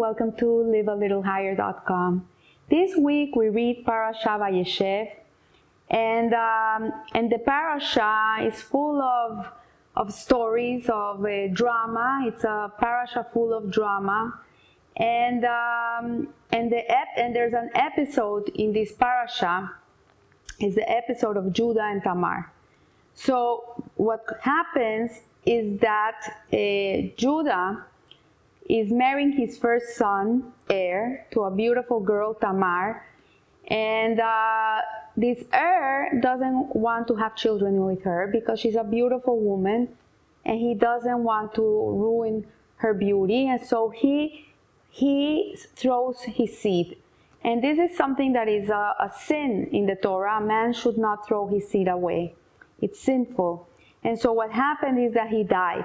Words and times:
welcome 0.00 0.32
to 0.32 0.46
livealittlehigher.com. 0.46 2.26
This 2.70 2.96
week 2.96 3.36
we 3.36 3.50
read 3.50 3.84
Parasha 3.84 4.30
Vayeshev, 4.30 5.10
and 5.90 6.32
um, 6.32 6.90
and 7.12 7.30
the 7.30 7.36
parasha 7.36 8.38
is 8.40 8.62
full 8.62 9.02
of 9.02 9.46
of 9.96 10.10
stories 10.10 10.88
of 10.88 11.22
uh, 11.22 11.48
drama. 11.52 12.22
It's 12.24 12.44
a 12.44 12.72
parasha 12.78 13.26
full 13.34 13.52
of 13.52 13.70
drama, 13.70 14.40
and 14.96 15.44
um, 15.44 16.28
and 16.50 16.72
the 16.72 16.90
ep- 16.90 17.18
and 17.18 17.36
there's 17.36 17.52
an 17.52 17.68
episode 17.74 18.48
in 18.54 18.72
this 18.72 18.92
parasha. 18.92 19.70
Is 20.60 20.76
the 20.76 20.90
episode 20.90 21.36
of 21.36 21.52
Judah 21.52 21.84
and 21.84 22.02
Tamar. 22.02 22.50
So 23.14 23.84
what 23.96 24.24
happens 24.40 25.10
is 25.44 25.78
that 25.80 26.20
uh, 26.50 27.12
Judah 27.18 27.84
is 28.78 28.92
marrying 28.92 29.32
his 29.32 29.58
first 29.58 29.96
son, 29.96 30.52
Er, 30.70 31.26
to 31.32 31.42
a 31.42 31.50
beautiful 31.50 32.00
girl, 32.00 32.34
Tamar. 32.34 33.04
And 33.66 34.20
uh, 34.20 34.80
this 35.16 35.44
Er 35.52 36.18
doesn't 36.22 36.76
want 36.76 37.08
to 37.08 37.16
have 37.16 37.34
children 37.36 37.84
with 37.84 38.02
her 38.04 38.28
because 38.32 38.60
she's 38.60 38.76
a 38.76 38.84
beautiful 38.84 39.40
woman 39.40 39.88
and 40.44 40.58
he 40.58 40.74
doesn't 40.74 41.22
want 41.22 41.54
to 41.54 41.62
ruin 41.62 42.46
her 42.76 42.94
beauty. 42.94 43.48
And 43.48 43.60
so 43.60 43.90
he, 43.90 44.48
he 44.88 45.56
throws 45.74 46.22
his 46.22 46.56
seed. 46.56 46.96
And 47.42 47.64
this 47.64 47.78
is 47.78 47.96
something 47.96 48.32
that 48.34 48.48
is 48.48 48.68
a, 48.68 48.94
a 49.00 49.10
sin 49.18 49.68
in 49.72 49.86
the 49.86 49.96
Torah. 49.96 50.38
A 50.38 50.40
man 50.40 50.72
should 50.72 50.98
not 50.98 51.26
throw 51.26 51.46
his 51.48 51.68
seed 51.68 51.88
away. 51.88 52.34
It's 52.80 53.00
sinful. 53.00 53.68
And 54.02 54.18
so 54.18 54.32
what 54.32 54.50
happened 54.50 54.98
is 54.98 55.14
that 55.14 55.28
he 55.28 55.42
died. 55.42 55.84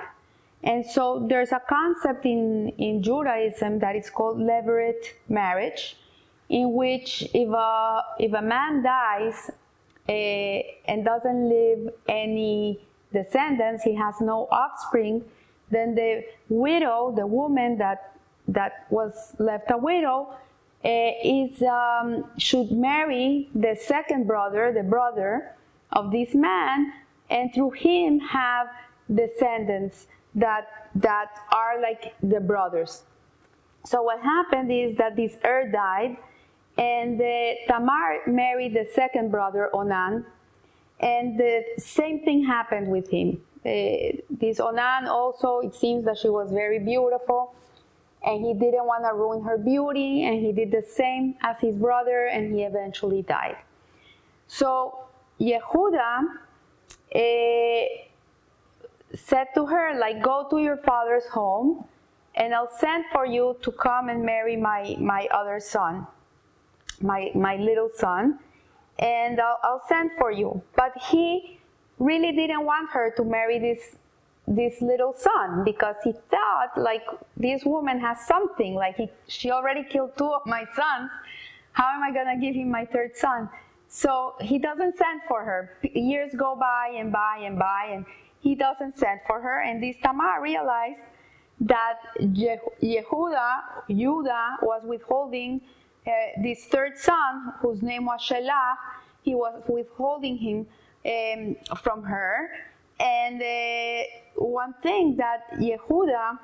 And 0.65 0.83
so 0.83 1.25
there's 1.29 1.51
a 1.51 1.61
concept 1.69 2.25
in, 2.25 2.69
in 2.79 3.03
Judaism 3.03 3.79
that 3.79 3.95
is 3.95 4.09
called 4.09 4.39
levirate 4.39 5.13
marriage, 5.29 5.95
in 6.49 6.73
which 6.73 7.29
if 7.33 7.49
a, 7.49 8.01
if 8.19 8.33
a 8.33 8.41
man 8.41 8.81
dies 8.83 9.51
uh, 10.09 10.11
and 10.11 11.05
doesn't 11.05 11.49
leave 11.49 11.89
any 12.09 12.79
descendants, 13.13 13.83
he 13.83 13.93
has 13.93 14.15
no 14.21 14.47
offspring, 14.51 15.23
then 15.69 15.93
the 15.93 16.23
widow, 16.49 17.13
the 17.15 17.27
woman 17.27 17.77
that, 17.77 18.17
that 18.47 18.87
was 18.89 19.35
left 19.37 19.69
a 19.69 19.77
widow, 19.77 20.33
uh, 20.83 21.11
is, 21.23 21.61
um, 21.63 22.25
should 22.39 22.71
marry 22.71 23.49
the 23.53 23.75
second 23.79 24.25
brother, 24.25 24.71
the 24.73 24.83
brother 24.83 25.55
of 25.91 26.11
this 26.11 26.33
man, 26.33 26.91
and 27.29 27.53
through 27.53 27.71
him 27.71 28.19
have 28.19 28.67
descendants 29.13 30.07
that 30.35 30.89
that 30.95 31.31
are 31.53 31.81
like 31.81 32.13
the 32.21 32.39
brothers. 32.39 33.03
So 33.85 34.01
what 34.01 34.21
happened 34.21 34.71
is 34.71 34.97
that 34.97 35.15
this 35.15 35.37
Er 35.43 35.69
died, 35.71 36.17
and 36.77 37.19
Tamar 37.67 38.21
married 38.27 38.73
the 38.73 38.87
second 38.93 39.31
brother 39.31 39.69
Onan, 39.73 40.25
and 40.99 41.39
the 41.39 41.63
same 41.77 42.23
thing 42.23 42.43
happened 42.45 42.87
with 42.87 43.09
him. 43.09 43.41
Uh, 43.65 44.21
this 44.29 44.59
Onan 44.59 45.07
also, 45.07 45.59
it 45.59 45.73
seems 45.75 46.05
that 46.05 46.17
she 46.17 46.29
was 46.29 46.51
very 46.51 46.79
beautiful, 46.79 47.55
and 48.23 48.45
he 48.45 48.53
didn't 48.53 48.85
want 48.85 49.03
to 49.03 49.13
ruin 49.13 49.43
her 49.43 49.57
beauty, 49.57 50.25
and 50.25 50.45
he 50.45 50.51
did 50.51 50.71
the 50.71 50.83
same 50.87 51.35
as 51.41 51.59
his 51.59 51.75
brother, 51.75 52.27
and 52.27 52.53
he 52.53 52.63
eventually 52.63 53.21
died. 53.21 53.57
So 54.47 54.99
Yehuda. 55.39 56.21
Uh, 57.13 58.05
said 59.15 59.47
to 59.55 59.65
her, 59.65 59.97
like, 59.97 60.21
go 60.21 60.47
to 60.49 60.59
your 60.59 60.77
father's 60.77 61.25
home 61.27 61.85
and 62.35 62.53
I'll 62.53 62.71
send 62.77 63.05
for 63.11 63.25
you 63.25 63.57
to 63.61 63.71
come 63.71 64.09
and 64.09 64.23
marry 64.23 64.57
my, 64.57 64.95
my 64.99 65.27
other 65.31 65.59
son, 65.59 66.05
my, 67.01 67.31
my 67.33 67.55
little 67.55 67.89
son, 67.95 68.39
and 68.99 69.39
I'll, 69.39 69.59
I'll 69.63 69.83
send 69.87 70.11
for 70.17 70.31
you. 70.31 70.61
But 70.75 70.93
he 71.09 71.59
really 71.99 72.33
didn't 72.33 72.65
want 72.65 72.89
her 72.91 73.13
to 73.15 73.23
marry 73.23 73.59
this, 73.59 73.95
this 74.47 74.81
little 74.81 75.13
son 75.13 75.63
because 75.63 75.95
he 76.03 76.13
thought, 76.29 76.77
like, 76.77 77.03
this 77.37 77.63
woman 77.65 77.99
has 77.99 78.25
something, 78.27 78.75
like, 78.75 78.97
he, 78.97 79.09
she 79.27 79.51
already 79.51 79.83
killed 79.83 80.17
two 80.17 80.31
of 80.31 80.45
my 80.45 80.65
sons. 80.75 81.11
How 81.71 81.89
am 81.93 82.03
I 82.03 82.11
to 82.11 82.39
give 82.39 82.55
him 82.55 82.69
my 82.69 82.85
third 82.85 83.15
son? 83.15 83.49
So 83.87 84.35
he 84.41 84.59
doesn't 84.59 84.97
send 84.97 85.21
for 85.27 85.43
her. 85.43 85.77
Years 85.83 86.33
go 86.35 86.55
by 86.59 86.95
and 86.97 87.13
by 87.13 87.43
and 87.45 87.57
by, 87.57 87.91
and 87.93 88.05
he 88.45 88.53
doesn't 88.53 88.95
send 88.95 89.21
for 89.25 89.41
her. 89.41 89.57
And 89.63 89.81
this 89.81 89.95
Tamar 90.03 90.39
realized 90.39 90.99
that 91.61 91.97
Yehuda, 92.21 93.49
Judah, 93.89 94.57
was 94.61 94.81
withholding 94.85 95.61
uh, 96.05 96.11
this 96.43 96.65
third 96.65 96.95
son, 96.95 97.53
whose 97.59 97.81
name 97.81 98.05
was 98.05 98.21
Shelah. 98.21 98.75
He 99.23 99.33
was 99.33 99.63
withholding 99.67 100.37
him 100.37 100.67
um, 101.13 101.55
from 101.77 102.03
her. 102.03 102.51
And 102.99 103.41
uh, 103.41 104.03
one 104.35 104.75
thing 104.83 105.15
that 105.17 105.41
Yehuda 105.57 106.37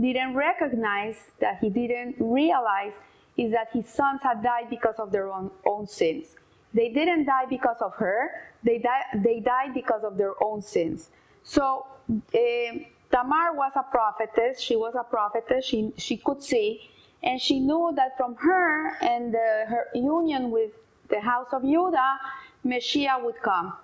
didn't 0.00 0.34
recognize, 0.34 1.16
that 1.40 1.58
he 1.60 1.68
didn't 1.68 2.16
realize, 2.18 2.94
is 3.36 3.52
that 3.52 3.68
his 3.74 3.86
sons 3.88 4.20
had 4.22 4.42
died 4.42 4.70
because 4.70 4.96
of 4.98 5.12
their 5.12 5.30
own, 5.30 5.50
own 5.66 5.86
sins. 5.86 6.28
They 6.72 6.88
didn't 6.88 7.26
die 7.26 7.44
because 7.50 7.76
of 7.82 7.92
her, 7.96 8.30
they, 8.64 8.78
di- 8.78 9.20
they 9.22 9.40
died 9.40 9.74
because 9.74 10.02
of 10.02 10.16
their 10.16 10.32
own 10.42 10.62
sins. 10.62 11.10
So 11.44 11.86
uh, 12.10 12.78
Tamar 13.10 13.54
was 13.54 13.72
a 13.76 13.82
prophetess. 13.82 14.60
She 14.60 14.76
was 14.76 14.94
a 14.98 15.04
prophetess. 15.04 15.64
She, 15.64 15.92
she 15.96 16.16
could 16.16 16.42
see. 16.42 16.88
And 17.22 17.40
she 17.40 17.60
knew 17.60 17.92
that 17.94 18.16
from 18.16 18.34
her 18.36 18.96
and 19.00 19.34
her 19.34 19.88
union 19.94 20.50
with 20.50 20.72
the 21.08 21.20
house 21.20 21.48
of 21.52 21.62
Judah, 21.62 22.18
Messiah 22.64 23.22
would 23.22 23.40
come. 23.42 23.74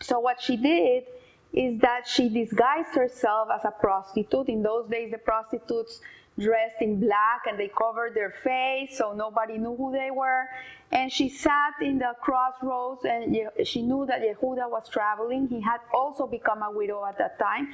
So 0.00 0.20
what 0.20 0.40
she 0.40 0.56
did 0.56 1.04
is 1.52 1.80
that 1.80 2.06
she 2.06 2.28
disguised 2.28 2.94
herself 2.94 3.48
as 3.52 3.64
a 3.64 3.72
prostitute. 3.72 4.48
In 4.48 4.62
those 4.62 4.88
days, 4.88 5.10
the 5.10 5.18
prostitutes 5.18 6.00
dressed 6.38 6.80
in 6.80 7.00
black 7.00 7.42
and 7.48 7.58
they 7.58 7.68
covered 7.68 8.14
their 8.14 8.34
face 8.42 8.96
so 8.96 9.12
nobody 9.12 9.58
knew 9.58 9.76
who 9.76 9.92
they 9.92 10.10
were. 10.10 10.48
And 10.92 11.12
she 11.12 11.28
sat 11.28 11.74
in 11.80 11.98
the 11.98 12.14
crossroads 12.20 13.04
and 13.04 13.36
she 13.64 13.82
knew 13.82 14.06
that 14.06 14.22
Yehuda 14.22 14.70
was 14.70 14.88
traveling. 14.88 15.48
He 15.48 15.60
had 15.60 15.80
also 15.94 16.26
become 16.26 16.62
a 16.62 16.70
widow 16.70 17.04
at 17.04 17.18
that 17.18 17.38
time. 17.38 17.72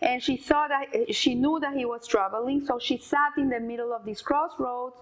And 0.00 0.22
she 0.22 0.36
saw 0.36 0.68
that 0.68 1.14
she 1.14 1.34
knew 1.34 1.58
that 1.60 1.74
he 1.74 1.84
was 1.84 2.06
traveling, 2.06 2.64
so 2.64 2.78
she 2.78 2.98
sat 2.98 3.32
in 3.36 3.48
the 3.48 3.58
middle 3.58 3.92
of 3.92 4.04
these 4.04 4.22
crossroads. 4.22 4.94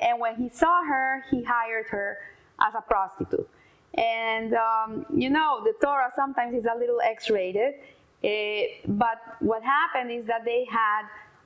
And 0.00 0.20
when 0.20 0.36
he 0.36 0.48
saw 0.48 0.84
her, 0.84 1.24
he 1.30 1.42
hired 1.42 1.86
her 1.86 2.18
as 2.60 2.74
a 2.76 2.80
prostitute. 2.80 3.48
And 3.94 4.54
um, 4.54 5.06
you 5.12 5.30
know, 5.30 5.62
the 5.64 5.72
Torah 5.82 6.12
sometimes 6.14 6.54
is 6.54 6.66
a 6.66 6.78
little 6.78 7.00
X-rated, 7.00 7.74
uh, 8.22 8.28
but 8.86 9.18
what 9.40 9.62
happened 9.62 10.12
is 10.12 10.26
that 10.26 10.44
they 10.44 10.66
had 10.70 11.02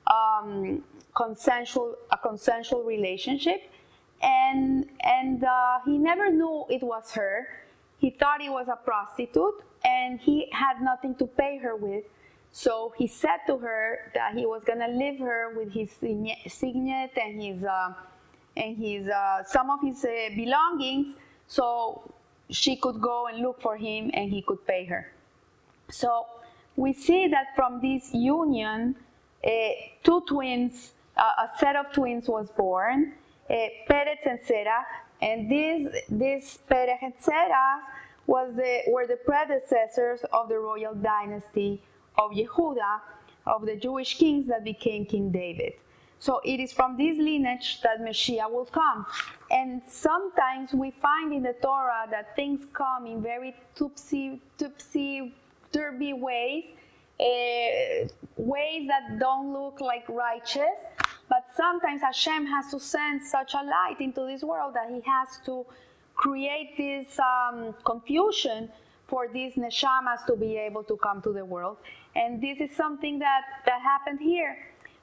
um, 0.07 0.83
consensual 1.15 1.95
a 2.11 2.17
consensual 2.17 2.83
relationship, 2.83 3.61
and 4.21 4.89
and 5.01 5.43
uh, 5.43 5.79
he 5.85 5.97
never 5.97 6.29
knew 6.29 6.65
it 6.69 6.83
was 6.83 7.11
her. 7.11 7.47
He 7.99 8.09
thought 8.09 8.41
it 8.41 8.49
was 8.49 8.67
a 8.67 8.75
prostitute, 8.75 9.63
and 9.85 10.19
he 10.19 10.49
had 10.51 10.81
nothing 10.81 11.15
to 11.15 11.25
pay 11.25 11.57
her 11.57 11.75
with. 11.75 12.03
So 12.51 12.93
he 12.97 13.07
said 13.07 13.39
to 13.47 13.57
her 13.57 14.11
that 14.13 14.35
he 14.35 14.45
was 14.45 14.63
gonna 14.63 14.89
leave 14.89 15.19
her 15.19 15.53
with 15.55 15.71
his 15.73 15.89
signet 16.47 17.11
and 17.17 17.41
his 17.41 17.63
uh, 17.63 17.93
and 18.55 18.77
his 18.77 19.07
uh, 19.07 19.43
some 19.45 19.69
of 19.69 19.81
his 19.81 20.03
uh, 20.05 20.29
belongings, 20.35 21.15
so 21.47 22.13
she 22.49 22.75
could 22.75 23.01
go 23.01 23.27
and 23.27 23.39
look 23.39 23.61
for 23.61 23.77
him, 23.77 24.11
and 24.13 24.29
he 24.29 24.41
could 24.41 24.65
pay 24.67 24.85
her. 24.85 25.11
So 25.89 26.25
we 26.75 26.93
see 26.93 27.27
that 27.27 27.55
from 27.55 27.81
this 27.81 28.13
union, 28.13 28.95
two 30.03 30.21
twins, 30.27 30.91
a 31.17 31.49
set 31.59 31.75
of 31.75 31.91
twins 31.91 32.27
was 32.27 32.49
born, 32.49 33.13
uh, 33.49 33.53
Peretz 33.89 34.25
and 34.25 34.39
Zerach, 34.39 34.85
and 35.21 35.49
these, 35.49 35.87
these 36.09 36.59
Peretz 36.69 36.97
and 37.01 37.13
Zerach 37.17 37.79
was 38.25 38.53
the, 38.55 38.81
were 38.87 39.05
the 39.05 39.17
predecessors 39.17 40.21
of 40.31 40.49
the 40.49 40.57
royal 40.57 40.95
dynasty 40.95 41.81
of 42.17 42.31
Yehuda, 42.31 43.01
of 43.45 43.65
the 43.65 43.75
Jewish 43.75 44.17
kings 44.17 44.47
that 44.47 44.63
became 44.63 45.05
King 45.05 45.31
David. 45.31 45.73
So 46.19 46.39
it 46.45 46.61
is 46.61 46.71
from 46.71 46.95
this 46.95 47.17
lineage 47.17 47.81
that 47.81 48.01
Messiah 48.01 48.47
will 48.47 48.65
come. 48.65 49.05
And 49.51 49.81
sometimes 49.87 50.73
we 50.73 50.91
find 50.91 51.33
in 51.33 51.43
the 51.43 51.53
Torah 51.61 52.07
that 52.11 52.33
things 52.37 52.65
come 52.71 53.05
in 53.07 53.21
very 53.21 53.53
tupsy, 53.75 54.39
tupsy, 54.57 55.33
derby 55.73 56.13
ways, 56.13 56.63
ways 58.37 58.87
that 58.87 59.19
don't 59.19 59.53
look 59.53 59.81
like 59.81 60.07
righteous. 60.09 60.77
But 61.29 61.45
sometimes 61.55 62.01
Hashem 62.01 62.45
has 62.47 62.71
to 62.71 62.79
send 62.79 63.25
such 63.25 63.53
a 63.53 63.63
light 63.63 63.97
into 63.99 64.25
this 64.27 64.43
world 64.43 64.73
that 64.75 64.89
He 64.89 65.01
has 65.09 65.39
to 65.45 65.65
create 66.15 66.77
this 66.77 67.17
um, 67.19 67.73
confusion 67.85 68.69
for 69.07 69.27
these 69.27 69.53
neshamas 69.55 70.25
to 70.27 70.35
be 70.35 70.57
able 70.57 70.83
to 70.83 70.97
come 70.97 71.21
to 71.21 71.31
the 71.31 71.45
world. 71.45 71.77
And 72.15 72.41
this 72.41 72.59
is 72.59 72.75
something 72.75 73.19
that, 73.19 73.41
that 73.65 73.81
happened 73.81 74.19
here. 74.19 74.57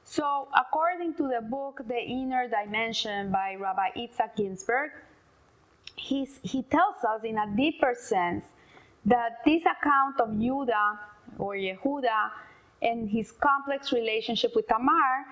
So, 0.05 0.49
according 0.59 1.15
to 1.15 1.25
the 1.25 1.41
book 1.43 1.83
The 1.87 1.99
Inner 1.99 2.49
Dimension 2.49 3.31
by 3.31 3.57
Rabbi 3.59 3.91
Itzhak 3.97 4.37
Ginsburgh, 4.37 4.91
he's, 5.97 6.41
he 6.43 6.63
tells 6.63 7.05
us 7.05 7.23
in 7.25 7.39
a 7.39 7.47
deeper 7.57 7.95
sense 7.99 8.45
that 9.05 9.39
this 9.45 9.63
account 9.63 10.21
of 10.21 10.39
Judah 10.41 10.99
or 11.38 11.55
Yehuda 11.55 12.31
and 12.82 13.09
his 13.09 13.32
complex 13.32 13.93
relationship 13.93 14.53
with 14.55 14.67
Tamar 14.69 15.27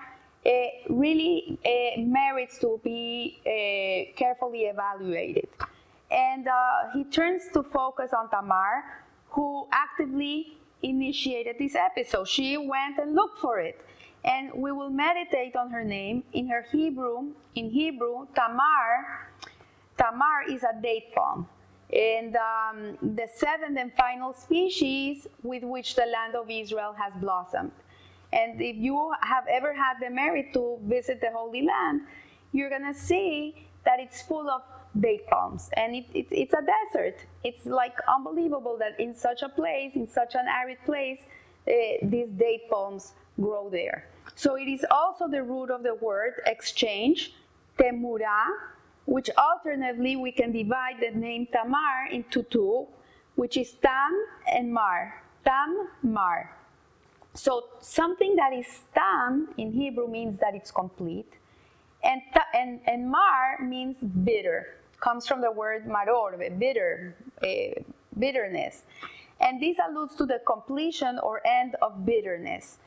uh, 0.45 0.49
really 0.89 1.59
uh, 1.65 1.99
merits 2.01 2.59
to 2.59 2.79
be 2.83 3.41
uh, 3.45 4.17
carefully 4.17 4.61
evaluated. 4.61 5.47
And 6.11 6.47
he 6.93 7.03
turns 7.03 7.43
to 7.53 7.61
focus 7.61 8.11
on 8.17 8.29
Tamar, 8.29 8.83
who 9.29 9.67
actively 9.71 10.57
initiated 10.81 11.57
this 11.59 11.75
episode. 11.75 12.27
She 12.27 12.57
went 12.57 12.97
and 12.97 13.13
looked 13.13 13.39
for 13.39 13.59
it 13.59 13.79
and 14.23 14.51
we 14.53 14.71
will 14.71 14.89
meditate 14.89 15.55
on 15.55 15.69
her 15.71 15.83
name 15.83 16.23
in 16.33 16.47
her 16.49 16.65
Hebrew. 16.71 17.31
In 17.55 17.69
Hebrew, 17.69 18.27
Tamar, 18.35 19.29
Tamar 19.97 20.43
is 20.49 20.63
a 20.63 20.81
date 20.81 21.13
palm, 21.15 21.47
and 21.91 22.35
um, 22.35 22.97
the 23.15 23.27
seventh 23.33 23.77
and 23.77 23.91
final 23.93 24.33
species 24.33 25.27
with 25.41 25.63
which 25.63 25.95
the 25.95 26.05
land 26.05 26.35
of 26.35 26.49
Israel 26.49 26.93
has 26.97 27.13
blossomed. 27.19 27.71
And 28.31 28.61
if 28.61 28.75
you 28.75 29.11
have 29.21 29.45
ever 29.49 29.73
had 29.73 29.95
the 29.99 30.09
merit 30.09 30.53
to 30.53 30.77
visit 30.83 31.19
the 31.19 31.31
Holy 31.33 31.63
Land, 31.63 32.01
you're 32.51 32.69
gonna 32.69 32.93
see 32.93 33.67
that 33.85 33.99
it's 33.99 34.21
full 34.21 34.49
of 34.49 34.61
date 34.99 35.27
palms, 35.27 35.69
and 35.77 35.95
it, 35.95 36.05
it, 36.13 36.27
it's 36.31 36.53
a 36.53 36.61
desert. 36.61 37.17
It's 37.43 37.65
like 37.65 37.95
unbelievable 38.07 38.77
that 38.79 38.99
in 38.99 39.13
such 39.15 39.41
a 39.41 39.49
place, 39.49 39.91
in 39.95 40.07
such 40.07 40.35
an 40.35 40.45
arid 40.47 40.79
place, 40.85 41.19
uh, 41.67 41.71
these 42.03 42.29
date 42.29 42.69
palms 42.69 43.13
grow 43.39 43.69
there. 43.69 44.07
So 44.35 44.55
it 44.55 44.67
is 44.67 44.85
also 44.91 45.27
the 45.27 45.43
root 45.43 45.69
of 45.69 45.83
the 45.83 45.95
word 45.95 46.41
exchange, 46.45 47.33
temura, 47.77 48.45
which 49.09 49.27
alternatively 49.39 50.15
we 50.15 50.31
can 50.31 50.51
divide 50.51 50.97
the 51.01 51.09
name 51.09 51.47
Tamar 51.51 52.07
into 52.11 52.43
two, 52.43 52.85
which 53.35 53.57
is 53.57 53.71
Tam 53.71 54.11
and 54.53 54.71
Mar. 54.71 55.23
Tam, 55.43 55.87
Mar. 56.03 56.55
So 57.33 57.63
something 57.79 58.35
that 58.35 58.53
is 58.53 58.67
Tam 58.93 59.49
in 59.57 59.71
Hebrew 59.71 60.07
means 60.07 60.39
that 60.41 60.53
it's 60.53 60.69
complete, 60.69 61.33
and, 62.03 62.21
and, 62.53 62.81
and 62.85 63.09
Mar 63.09 63.57
means 63.63 63.97
bitter. 63.97 64.75
Comes 64.99 65.25
from 65.25 65.41
the 65.41 65.51
word 65.51 65.87
maror, 65.87 66.37
bitter, 66.59 67.15
uh, 67.41 67.81
bitterness. 68.19 68.83
And 69.39 69.59
this 69.61 69.77
alludes 69.79 70.15
to 70.15 70.25
the 70.25 70.41
completion 70.45 71.19
or 71.23 71.41
end 71.47 71.75
of 71.81 72.05
bitterness. 72.05 72.77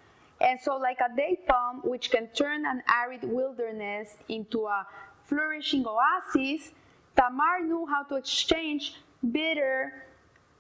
And 0.41 0.61
so, 0.61 0.77
like 0.77 0.99
a 1.01 1.15
date 1.17 1.47
palm, 1.47 1.81
which 1.85 2.11
can 2.11 2.29
turn 2.35 2.67
an 2.67 2.83
arid 2.89 3.23
wilderness 3.25 4.17
into 4.29 4.67
a 4.67 4.87
flourishing 5.33 5.85
oasis, 5.87 6.73
Tamar 7.17 7.65
knew 7.65 7.87
how 7.87 8.03
to 8.05 8.17
exchange 8.17 8.95
bitter 9.33 10.05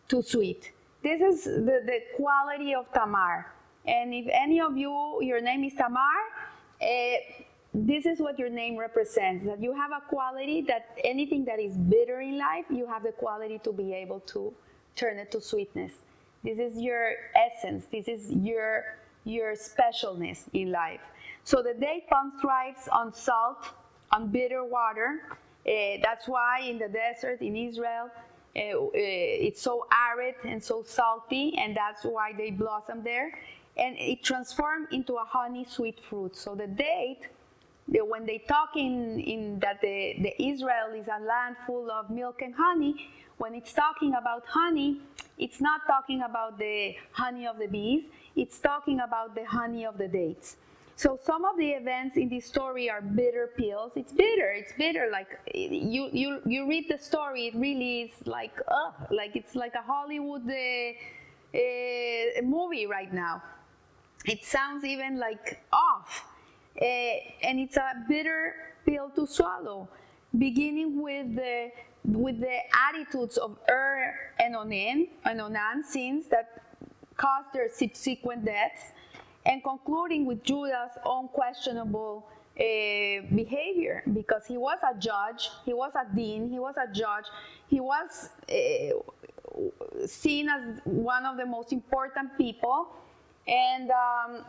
to 0.08 0.22
sweet. 0.22 0.72
This 1.02 1.20
is 1.20 1.44
the, 1.44 1.82
the 1.84 2.00
quality 2.16 2.74
of 2.74 2.86
Tamar. 2.92 3.52
And 3.86 4.14
if 4.14 4.26
any 4.32 4.60
of 4.60 4.76
you, 4.76 5.18
your 5.20 5.40
name 5.40 5.64
is 5.64 5.74
Tamar, 5.74 6.20
uh, 6.80 6.86
this 7.74 8.06
is 8.06 8.20
what 8.20 8.38
your 8.38 8.50
name 8.50 8.76
represents 8.76 9.44
that 9.46 9.62
you 9.62 9.74
have 9.74 9.90
a 9.92 10.02
quality 10.08 10.62
that 10.68 10.96
anything 11.04 11.44
that 11.46 11.58
is 11.58 11.76
bitter 11.76 12.20
in 12.20 12.38
life, 12.38 12.66
you 12.70 12.86
have 12.86 13.02
the 13.02 13.12
quality 13.12 13.58
to 13.64 13.72
be 13.72 13.92
able 13.94 14.20
to 14.20 14.52
turn 14.94 15.18
it 15.18 15.30
to 15.32 15.40
sweetness. 15.40 15.92
This 16.44 16.58
is 16.58 16.78
your 16.80 17.12
essence, 17.34 17.86
this 17.90 18.08
is 18.08 18.30
your 18.30 18.84
your 19.24 19.54
specialness 19.54 20.42
in 20.52 20.72
life. 20.72 21.00
So 21.44 21.62
the 21.62 21.74
date 21.74 22.08
palm 22.10 22.32
thrives 22.40 22.88
on 22.88 23.12
salt, 23.12 23.68
on 24.12 24.28
bitter 24.28 24.64
water. 24.64 25.22
Uh, 25.66 25.98
that's 26.02 26.28
why 26.28 26.60
in 26.60 26.78
the 26.78 26.88
desert 26.88 27.40
in 27.40 27.56
Israel, 27.56 28.10
uh, 28.54 28.60
uh, 28.60 28.90
it's 28.94 29.62
so 29.62 29.86
arid 29.92 30.34
and 30.44 30.62
so 30.62 30.82
salty, 30.82 31.54
and 31.58 31.76
that's 31.76 32.04
why 32.04 32.32
they 32.36 32.50
blossom 32.50 33.02
there. 33.02 33.32
And 33.76 33.96
it 33.98 34.22
transforms 34.22 34.88
into 34.92 35.14
a 35.14 35.24
honey 35.24 35.64
sweet 35.68 35.98
fruit. 36.00 36.36
So 36.36 36.54
the 36.54 36.66
date, 36.66 37.28
the, 37.88 38.04
when 38.04 38.26
they 38.26 38.38
talk 38.46 38.76
in, 38.76 39.18
in 39.20 39.58
that 39.60 39.80
the, 39.80 40.16
the 40.20 40.42
Israel 40.42 40.92
is 40.94 41.06
a 41.08 41.24
land 41.24 41.56
full 41.66 41.90
of 41.90 42.10
milk 42.10 42.42
and 42.42 42.54
honey, 42.54 43.08
when 43.38 43.54
it's 43.54 43.72
talking 43.72 44.14
about 44.14 44.44
honey, 44.46 45.00
it's 45.38 45.60
not 45.60 45.80
talking 45.86 46.22
about 46.22 46.58
the 46.58 46.94
honey 47.12 47.46
of 47.46 47.58
the 47.58 47.66
bees, 47.66 48.04
it's 48.36 48.58
talking 48.58 49.00
about 49.00 49.34
the 49.34 49.44
honey 49.44 49.86
of 49.86 49.96
the 49.96 50.08
dates. 50.08 50.56
So 50.96 51.18
some 51.22 51.44
of 51.44 51.56
the 51.56 51.70
events 51.70 52.16
in 52.16 52.28
this 52.28 52.46
story 52.46 52.90
are 52.90 53.00
bitter 53.00 53.50
pills. 53.56 53.92
It's 53.96 54.12
bitter. 54.12 54.52
It's 54.52 54.72
bitter. 54.78 55.08
Like 55.10 55.28
you, 55.54 56.08
you, 56.12 56.40
you 56.46 56.68
read 56.68 56.86
the 56.88 56.98
story. 56.98 57.46
It 57.46 57.54
really 57.56 58.02
is 58.02 58.26
like, 58.26 58.58
ugh, 58.68 58.94
like 59.10 59.34
it's 59.34 59.54
like 59.54 59.74
a 59.74 59.82
Hollywood 59.82 60.48
uh, 60.48 60.92
uh, 61.54 62.42
movie 62.42 62.86
right 62.86 63.12
now. 63.12 63.42
It 64.24 64.44
sounds 64.44 64.84
even 64.84 65.18
like 65.18 65.60
off, 65.72 66.24
uh, 66.80 66.84
and 66.84 67.58
it's 67.58 67.76
a 67.76 68.04
bitter 68.08 68.54
pill 68.86 69.10
to 69.16 69.26
swallow. 69.26 69.88
Beginning 70.38 71.02
with 71.02 71.34
the 71.34 71.72
with 72.04 72.40
the 72.40 72.58
attitudes 72.88 73.36
of 73.36 73.58
Er 73.68 74.14
and 74.38 74.54
Onan, 74.54 75.08
and 75.24 75.40
Onan 75.40 75.82
sins 75.82 76.28
that 76.28 76.62
caused 77.16 77.52
their 77.52 77.68
subsequent 77.68 78.44
deaths, 78.44 78.92
and 79.44 79.62
concluding 79.62 80.26
with 80.26 80.42
Judah's 80.42 80.96
own 81.04 81.28
questionable 81.28 82.26
uh, 82.58 82.62
behavior 83.34 84.02
because 84.12 84.46
he 84.46 84.56
was 84.56 84.78
a 84.82 84.98
judge, 84.98 85.48
he 85.64 85.72
was 85.72 85.92
a 85.94 86.14
dean, 86.14 86.50
he 86.50 86.58
was 86.58 86.74
a 86.76 86.92
judge, 86.92 87.24
he 87.68 87.80
was 87.80 88.30
uh, 88.50 90.06
seen 90.06 90.48
as 90.48 90.80
one 90.84 91.24
of 91.24 91.36
the 91.36 91.46
most 91.46 91.72
important 91.72 92.36
people, 92.36 92.88
and 93.48 93.90
um, 93.90 94.44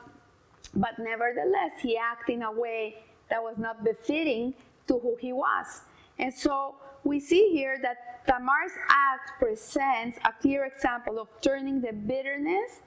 but 0.75 0.97
nevertheless 0.99 1.71
he 1.81 1.97
acted 1.97 2.35
in 2.35 2.43
a 2.43 2.51
way 2.51 2.95
that 3.29 3.41
was 3.41 3.57
not 3.57 3.83
befitting 3.83 4.53
to 4.87 4.99
who 4.99 5.15
he 5.19 5.31
was, 5.31 5.81
and 6.19 6.33
so 6.33 6.75
we 7.03 7.19
see 7.19 7.49
here 7.51 7.79
that 7.81 8.25
Tamar's 8.25 8.71
act 8.89 9.39
presents 9.39 10.17
a 10.23 10.31
clear 10.41 10.65
example 10.65 11.19
of 11.19 11.27
turning 11.41 11.81
the 11.81 11.91
bitterness 11.91 12.81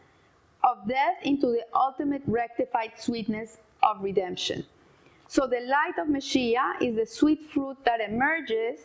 of 0.66 0.86
death 0.88 1.16
into 1.22 1.46
the 1.46 1.64
ultimate 1.74 2.22
rectified 2.26 2.92
sweetness 2.98 3.58
of 3.82 4.02
redemption. 4.02 4.66
So 5.28 5.46
the 5.46 5.60
light 5.60 5.98
of 5.98 6.08
Messiah 6.08 6.74
is 6.80 6.96
the 6.96 7.06
sweet 7.06 7.44
fruit 7.50 7.78
that 7.84 8.00
emerges 8.00 8.80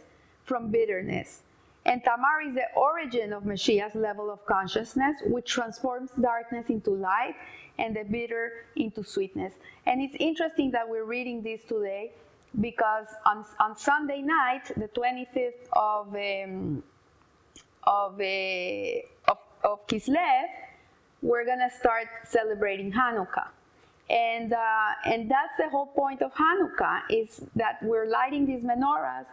from 0.46 0.70
bitterness. 0.70 1.44
And 1.86 2.04
Tamar 2.04 2.42
is 2.48 2.54
the 2.54 2.68
origin 2.76 3.34
of 3.34 3.46
Messiah's 3.46 3.96
level 3.96 4.30
of 4.30 4.46
consciousness, 4.46 5.16
which 5.26 5.50
transforms 5.50 6.12
darkness 6.20 6.68
into 6.70 6.92
light 6.92 7.36
and 7.80 7.96
the 7.96 8.04
bitter 8.04 8.66
into 8.76 9.04
sweetness. 9.04 9.54
And 9.88 10.02
it's 10.02 10.16
interesting 10.20 10.70
that 10.72 10.88
we're 10.88 11.06
reading 11.06 11.42
this 11.42 11.62
today 11.68 12.12
because 12.60 13.08
on, 13.26 13.46
on 13.60 13.76
Sunday 13.76 14.22
night, 14.22 14.72
the 14.78 14.90
25th 14.90 15.54
of, 15.74 16.08
um, 16.14 16.84
of, 17.84 18.20
uh, 18.20 19.32
of, 19.32 19.38
of 19.64 19.88
Kislev, 19.88 20.46
we're 21.22 21.46
gonna 21.46 21.70
start 21.70 22.08
celebrating 22.26 22.92
Hanukkah. 22.92 23.48
And, 24.10 24.54
uh, 24.54 24.58
and 25.06 25.30
that's 25.30 25.56
the 25.58 25.70
whole 25.70 25.88
point 25.88 26.22
of 26.22 26.34
Hanukkah, 26.34 27.02
is 27.10 27.42
that 27.56 27.80
we're 27.82 28.08
lighting 28.08 28.46
these 28.46 28.64
menorahs 28.64 29.26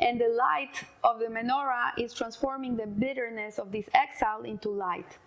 and 0.00 0.20
the 0.20 0.28
light 0.28 0.84
of 1.02 1.18
the 1.18 1.26
menorah 1.26 1.90
is 1.96 2.12
transforming 2.12 2.76
the 2.76 2.86
bitterness 2.86 3.58
of 3.58 3.72
this 3.72 3.88
exile 3.94 4.42
into 4.42 4.68
light. 4.68 5.18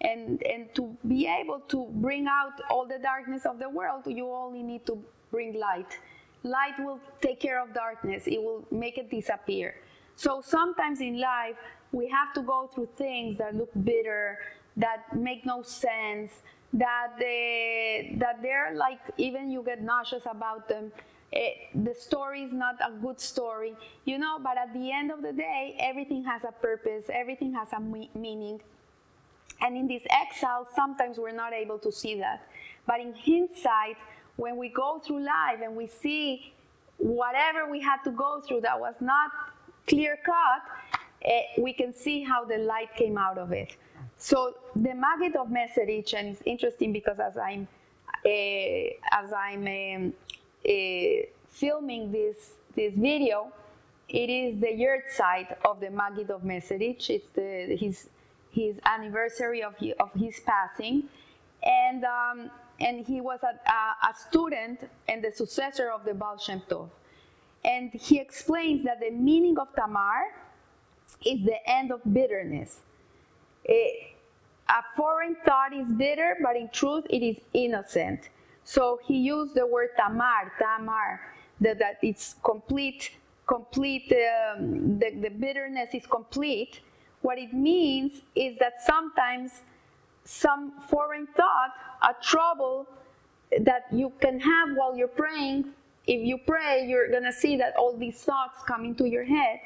And, 0.00 0.42
and 0.44 0.74
to 0.74 0.96
be 1.08 1.26
able 1.26 1.60
to 1.68 1.88
bring 1.94 2.26
out 2.26 2.52
all 2.70 2.86
the 2.86 2.98
darkness 2.98 3.44
of 3.44 3.58
the 3.58 3.68
world, 3.68 4.04
you 4.06 4.30
only 4.30 4.62
need 4.62 4.86
to 4.86 5.02
bring 5.30 5.54
light 5.58 5.98
light 6.44 6.78
will 6.78 7.00
take 7.20 7.40
care 7.40 7.60
of 7.60 7.74
darkness, 7.74 8.26
it 8.26 8.40
will 8.40 8.64
make 8.70 8.98
it 8.98 9.10
disappear. 9.10 9.74
So 10.16 10.42
sometimes 10.44 11.00
in 11.00 11.18
life, 11.18 11.56
we 11.90 12.08
have 12.08 12.32
to 12.34 12.42
go 12.42 12.70
through 12.72 12.88
things 12.96 13.38
that 13.38 13.54
look 13.56 13.70
bitter, 13.82 14.38
that 14.76 15.16
make 15.16 15.46
no 15.46 15.62
sense, 15.62 16.32
that 16.72 17.12
they, 17.18 18.16
that 18.18 18.42
they're 18.42 18.74
like 18.74 18.98
even 19.16 19.50
you 19.50 19.62
get 19.62 19.82
nauseous 19.82 20.24
about 20.28 20.68
them. 20.68 20.90
It, 21.32 21.36
eh, 21.36 21.80
the 21.84 21.94
story 21.94 22.42
is 22.42 22.52
not 22.52 22.76
a 22.80 22.92
good 22.92 23.20
story, 23.20 23.74
you 24.04 24.18
know. 24.18 24.38
But 24.42 24.58
at 24.58 24.72
the 24.72 24.92
end 24.92 25.10
of 25.10 25.22
the 25.22 25.32
day, 25.32 25.76
everything 25.80 26.24
has 26.24 26.44
a 26.44 26.52
purpose, 26.52 27.04
everything 27.12 27.54
has 27.54 27.68
a 27.72 27.80
me- 27.80 28.10
meaning. 28.14 28.60
And 29.60 29.76
in 29.76 29.86
this 29.86 30.02
exile, 30.10 30.68
sometimes 30.74 31.18
we're 31.18 31.32
not 31.32 31.52
able 31.52 31.78
to 31.78 31.92
see 31.92 32.18
that. 32.18 32.46
But 32.86 33.00
in 33.00 33.14
hindsight, 33.14 33.96
when 34.36 34.56
we 34.56 34.68
go 34.68 35.00
through 35.04 35.24
life 35.24 35.60
and 35.62 35.76
we 35.76 35.86
see 35.86 36.52
whatever 36.98 37.70
we 37.70 37.80
had 37.80 38.02
to 38.04 38.10
go 38.10 38.40
through 38.40 38.62
that 38.62 38.78
was 38.78 38.94
not 39.00 39.30
clear 39.86 40.18
cut, 40.24 41.00
eh, 41.22 41.42
we 41.58 41.72
can 41.72 41.92
see 41.94 42.22
how 42.22 42.44
the 42.44 42.58
light 42.58 42.94
came 42.96 43.16
out 43.16 43.38
of 43.38 43.52
it. 43.52 43.76
So 44.18 44.54
the 44.74 44.94
Maggid 44.94 45.36
of 45.36 45.48
Mezerich, 45.48 46.14
and 46.14 46.28
it's 46.28 46.42
interesting 46.46 46.92
because 46.92 47.18
as 47.18 47.36
I'm 47.36 47.68
as 48.24 49.32
I'm 49.32 49.66
um, 49.66 50.14
filming 51.48 52.10
this 52.10 52.54
this 52.74 52.94
video, 52.94 53.52
it 54.08 54.30
is 54.30 54.60
the 54.60 54.68
yahrzeit 54.68 55.56
of 55.64 55.80
the 55.80 55.90
Maggid 55.90 56.30
of 56.30 56.42
Mezerich. 56.42 57.10
It's 57.10 57.28
the, 57.34 57.76
his 57.76 58.08
his 58.50 58.76
anniversary 58.84 59.62
of, 59.62 59.76
he, 59.76 59.92
of 59.94 60.12
his 60.14 60.40
passing, 60.46 61.04
and 61.62 62.04
um, 62.04 62.50
and 62.80 63.06
he 63.06 63.20
was 63.20 63.40
a, 63.42 63.54
a, 63.70 64.10
a, 64.10 64.14
student 64.28 64.88
and 65.08 65.22
the 65.22 65.32
successor 65.32 65.90
of 65.90 66.04
the 66.04 66.14
Baal 66.14 66.38
Shem 66.38 66.62
Tov. 66.68 66.88
And 67.64 67.92
he 67.92 68.18
explains 68.18 68.84
that 68.84 69.00
the 69.00 69.10
meaning 69.10 69.58
of 69.58 69.68
Tamar 69.74 70.34
is 71.24 71.44
the 71.44 71.56
end 71.68 71.92
of 71.92 72.00
bitterness. 72.12 72.80
It, 73.64 74.16
a 74.68 74.82
foreign 74.96 75.36
thought 75.44 75.72
is 75.72 75.90
bitter, 75.92 76.36
but 76.42 76.56
in 76.56 76.68
truth 76.70 77.04
it 77.10 77.22
is 77.22 77.38
innocent. 77.52 78.30
So 78.64 78.98
he 79.04 79.18
used 79.18 79.54
the 79.54 79.66
word 79.66 79.90
Tamar, 79.96 80.52
Tamar, 80.58 81.20
that, 81.60 81.78
that 81.78 81.98
it's 82.02 82.36
complete, 82.42 83.10
complete, 83.46 84.12
um, 84.12 84.98
the, 84.98 85.10
the 85.20 85.28
bitterness 85.28 85.90
is 85.92 86.06
complete. 86.06 86.80
What 87.20 87.38
it 87.38 87.52
means 87.52 88.22
is 88.34 88.56
that 88.58 88.82
sometimes 88.84 89.62
some 90.24 90.72
foreign 90.88 91.26
thought, 91.36 91.72
a 92.02 92.14
trouble 92.22 92.86
that 93.60 93.86
you 93.92 94.12
can 94.20 94.40
have 94.40 94.70
while 94.74 94.96
you're 94.96 95.08
praying, 95.08 95.66
if 96.06 96.26
you 96.26 96.38
pray, 96.38 96.86
you're 96.86 97.10
going 97.10 97.24
to 97.24 97.32
see 97.32 97.56
that 97.56 97.74
all 97.76 97.96
these 97.96 98.22
thoughts 98.22 98.62
come 98.66 98.84
into 98.84 99.06
your 99.08 99.24
head. 99.24 99.60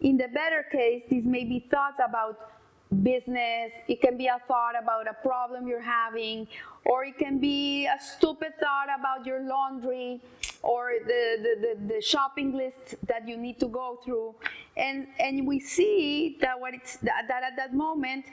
In 0.00 0.16
the 0.16 0.28
better 0.28 0.66
case, 0.70 1.04
these 1.08 1.24
may 1.24 1.44
be 1.44 1.60
thoughts 1.70 1.98
about 2.06 2.50
business, 2.92 3.72
it 3.88 4.00
can 4.00 4.16
be 4.16 4.26
a 4.26 4.40
thought 4.46 4.74
about 4.80 5.06
a 5.08 5.14
problem 5.14 5.66
you're 5.66 5.80
having, 5.80 6.46
or 6.84 7.04
it 7.04 7.18
can 7.18 7.38
be 7.38 7.86
a 7.86 8.00
stupid 8.00 8.52
thought 8.60 8.88
about 8.98 9.24
your 9.26 9.40
laundry 9.40 10.20
or 10.62 10.92
the, 11.06 11.36
the, 11.42 11.60
the, 11.60 11.94
the, 11.94 12.00
shopping 12.00 12.56
list 12.56 12.94
that 13.06 13.26
you 13.26 13.36
need 13.36 13.58
to 13.58 13.66
go 13.66 13.98
through. 14.04 14.34
And, 14.76 15.08
and 15.18 15.46
we 15.46 15.58
see 15.58 16.38
that, 16.40 16.58
what 16.58 16.74
it's, 16.74 16.98
that, 16.98 17.28
at 17.30 17.56
that 17.56 17.74
moment, 17.74 18.26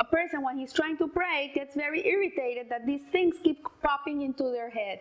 a 0.00 0.04
person, 0.04 0.42
when 0.42 0.58
he's 0.58 0.72
trying 0.72 0.96
to 0.98 1.06
pray, 1.06 1.52
gets 1.54 1.74
very 1.76 2.06
irritated 2.06 2.68
that 2.68 2.86
these 2.86 3.02
things 3.12 3.36
keep 3.42 3.64
popping 3.82 4.22
into 4.22 4.44
their 4.44 4.70
head. 4.70 5.00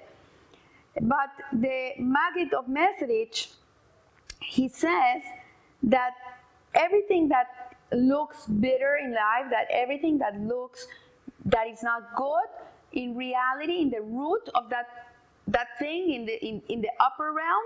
But 1.02 1.30
the 1.54 1.92
Maggid 1.98 2.54
of 2.54 2.68
Mezerich, 2.68 3.48
he 4.40 4.68
says 4.68 5.24
that 5.84 6.14
everything 6.76 7.30
that 7.30 7.61
looks 7.94 8.46
bitter 8.48 8.98
in 9.04 9.12
life, 9.14 9.50
that 9.50 9.68
everything 9.72 10.18
that 10.20 10.40
looks 10.40 10.88
that 11.46 11.68
is 11.68 11.82
not 11.84 12.16
good, 12.16 12.50
in 12.94 13.16
reality, 13.16 13.82
in 13.82 13.90
the 13.90 14.02
root 14.02 14.48
of 14.56 14.70
that 14.70 14.88
that 15.48 15.68
thing 15.80 16.14
in 16.14 16.26
the 16.26 16.44
in, 16.46 16.62
in 16.70 16.82
the 16.82 16.92
upper 17.00 17.32
realm, 17.32 17.64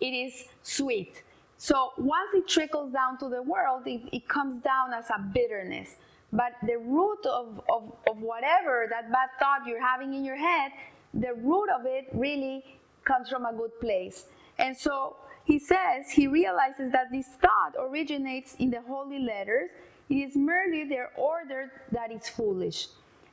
it 0.00 0.12
is 0.12 0.44
sweet. 0.62 1.22
So 1.58 1.92
once 1.96 2.30
it 2.34 2.48
trickles 2.48 2.92
down 2.92 3.18
to 3.18 3.28
the 3.28 3.40
world, 3.40 3.86
it, 3.86 4.02
it 4.12 4.28
comes 4.28 4.60
down 4.62 4.92
as 4.92 5.08
a 5.10 5.20
bitterness. 5.32 5.94
But 6.32 6.54
the 6.66 6.78
root 6.78 7.24
of, 7.26 7.60
of, 7.68 7.92
of 8.10 8.18
whatever 8.18 8.88
that 8.90 9.12
bad 9.12 9.28
thought 9.38 9.60
you're 9.66 9.80
having 9.80 10.12
in 10.12 10.24
your 10.24 10.36
head, 10.36 10.72
the 11.14 11.34
root 11.34 11.68
of 11.70 11.86
it 11.86 12.08
really 12.14 12.64
comes 13.04 13.28
from 13.28 13.44
a 13.44 13.52
good 13.52 13.78
place. 13.80 14.24
And 14.58 14.76
so 14.76 15.16
he 15.44 15.58
says 15.58 16.10
he 16.10 16.26
realizes 16.26 16.92
that 16.92 17.10
this 17.10 17.26
thought 17.40 17.74
originates 17.78 18.54
in 18.58 18.70
the 18.70 18.80
holy 18.82 19.18
letters. 19.18 19.70
It 20.08 20.16
is 20.16 20.36
merely 20.36 20.84
their 20.84 21.10
order 21.16 21.70
that 21.90 22.12
is 22.12 22.28
foolish. 22.28 22.88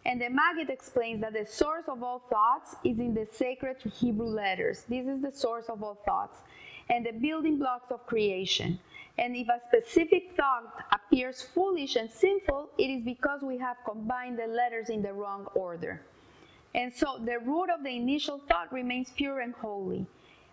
And 0.06 0.22
the 0.22 0.30
Maggid 0.30 0.70
explains 0.70 1.22
that 1.22 1.34
the 1.34 1.46
source 1.46 1.86
of 1.88 2.02
all 2.04 2.24
thoughts 2.30 2.76
is 2.84 3.00
in 3.00 3.14
the 3.14 3.28
sacred 3.32 3.78
Hebrew 3.84 4.28
letters. 4.30 4.86
This 4.88 5.06
is 5.06 5.22
the 5.22 5.32
source 5.32 5.66
of 5.68 5.84
all 5.84 5.98
thoughts 6.06 6.40
and 6.90 7.06
the 7.06 7.12
building 7.12 7.58
blocks 7.60 7.92
of 7.92 8.06
creation. 8.06 8.80
And 9.18 9.36
if 9.36 9.48
a 9.50 9.60
specific 9.68 10.32
thought 10.38 10.64
appears 10.92 11.42
foolish 11.42 11.96
and 11.96 12.10
sinful, 12.10 12.70
it 12.78 12.86
is 12.86 13.04
because 13.04 13.42
we 13.42 13.58
have 13.58 13.78
combined 13.86 14.40
the 14.40 14.48
letters 14.48 14.90
in 14.90 15.02
the 15.02 15.14
wrong 15.14 15.46
order. 15.54 16.02
And 16.74 16.94
so 16.94 17.20
the 17.24 17.40
root 17.40 17.70
of 17.70 17.84
the 17.84 17.90
initial 17.90 18.40
thought 18.48 18.72
remains 18.72 19.10
pure 19.16 19.42
and 19.42 19.54
holy, 19.54 20.06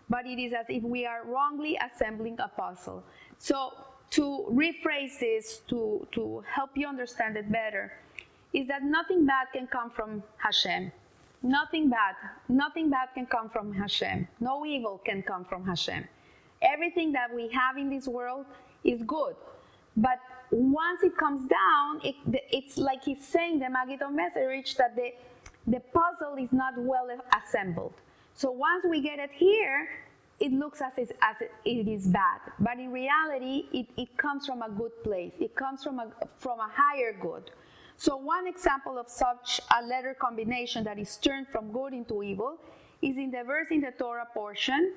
but 0.09 0.25
it 0.25 0.39
is 0.39 0.53
as 0.53 0.65
if 0.69 0.83
we 0.83 1.05
are 1.05 1.23
wrongly 1.25 1.77
assembling 1.85 2.39
a 2.39 2.47
puzzle. 2.47 3.03
So 3.37 3.73
to 4.11 4.45
rephrase 4.51 5.19
this, 5.19 5.61
to, 5.67 6.07
to 6.11 6.43
help 6.49 6.71
you 6.75 6.87
understand 6.87 7.37
it 7.37 7.51
better, 7.51 7.91
is 8.53 8.67
that 8.67 8.83
nothing 8.83 9.25
bad 9.25 9.47
can 9.53 9.67
come 9.67 9.89
from 9.89 10.23
Hashem. 10.37 10.91
Nothing 11.43 11.89
bad, 11.89 12.15
nothing 12.49 12.89
bad 12.89 13.09
can 13.13 13.25
come 13.27 13.49
from 13.49 13.71
Hashem. 13.73 14.27
No 14.39 14.65
evil 14.65 15.01
can 15.05 15.21
come 15.21 15.45
from 15.45 15.65
Hashem. 15.65 16.07
Everything 16.61 17.11
that 17.11 17.33
we 17.33 17.49
have 17.49 17.77
in 17.77 17.89
this 17.89 18.07
world 18.07 18.45
is 18.83 19.03
good. 19.03 19.35
But 19.95 20.19
once 20.49 21.03
it 21.03 21.15
comes 21.17 21.47
down, 21.47 22.01
it, 22.03 22.15
it's 22.49 22.77
like 22.77 23.03
he's 23.03 23.23
saying, 23.23 23.59
the 23.59 23.69
Maggid 23.69 24.01
of 24.01 24.11
Mezerich, 24.11 24.75
that 24.77 24.95
the, 24.95 25.13
the 25.67 25.79
puzzle 25.93 26.35
is 26.39 26.51
not 26.51 26.73
well 26.77 27.07
assembled. 27.37 27.93
So 28.37 28.51
once 28.51 28.85
we 28.87 29.01
get 29.01 29.17
it 29.17 29.31
here, 29.33 29.89
it 30.39 30.51
looks 30.51 30.79
as, 30.79 30.95
it, 30.99 31.17
as 31.23 31.37
it 31.65 31.87
is 31.87 32.05
bad. 32.05 32.39
But 32.59 32.77
in 32.77 32.91
reality, 32.91 33.65
it, 33.73 33.87
it 33.97 34.15
comes 34.15 34.45
from 34.45 34.61
a 34.61 34.69
good 34.69 34.91
place. 35.03 35.31
It 35.39 35.55
comes 35.55 35.83
from 35.83 35.97
a, 35.97 36.11
from 36.37 36.59
a 36.59 36.69
higher 36.71 37.17
good. 37.19 37.49
So 37.97 38.15
one 38.15 38.45
example 38.45 38.99
of 38.99 39.09
such 39.09 39.59
a 39.75 39.83
letter 39.83 40.13
combination 40.13 40.83
that 40.83 40.99
is 40.99 41.17
turned 41.17 41.47
from 41.47 41.71
good 41.71 41.93
into 41.93 42.21
evil 42.21 42.59
is 43.01 43.17
in 43.17 43.31
the 43.31 43.43
verse 43.43 43.69
in 43.71 43.81
the 43.81 43.91
Torah 43.97 44.27
portion, 44.31 44.93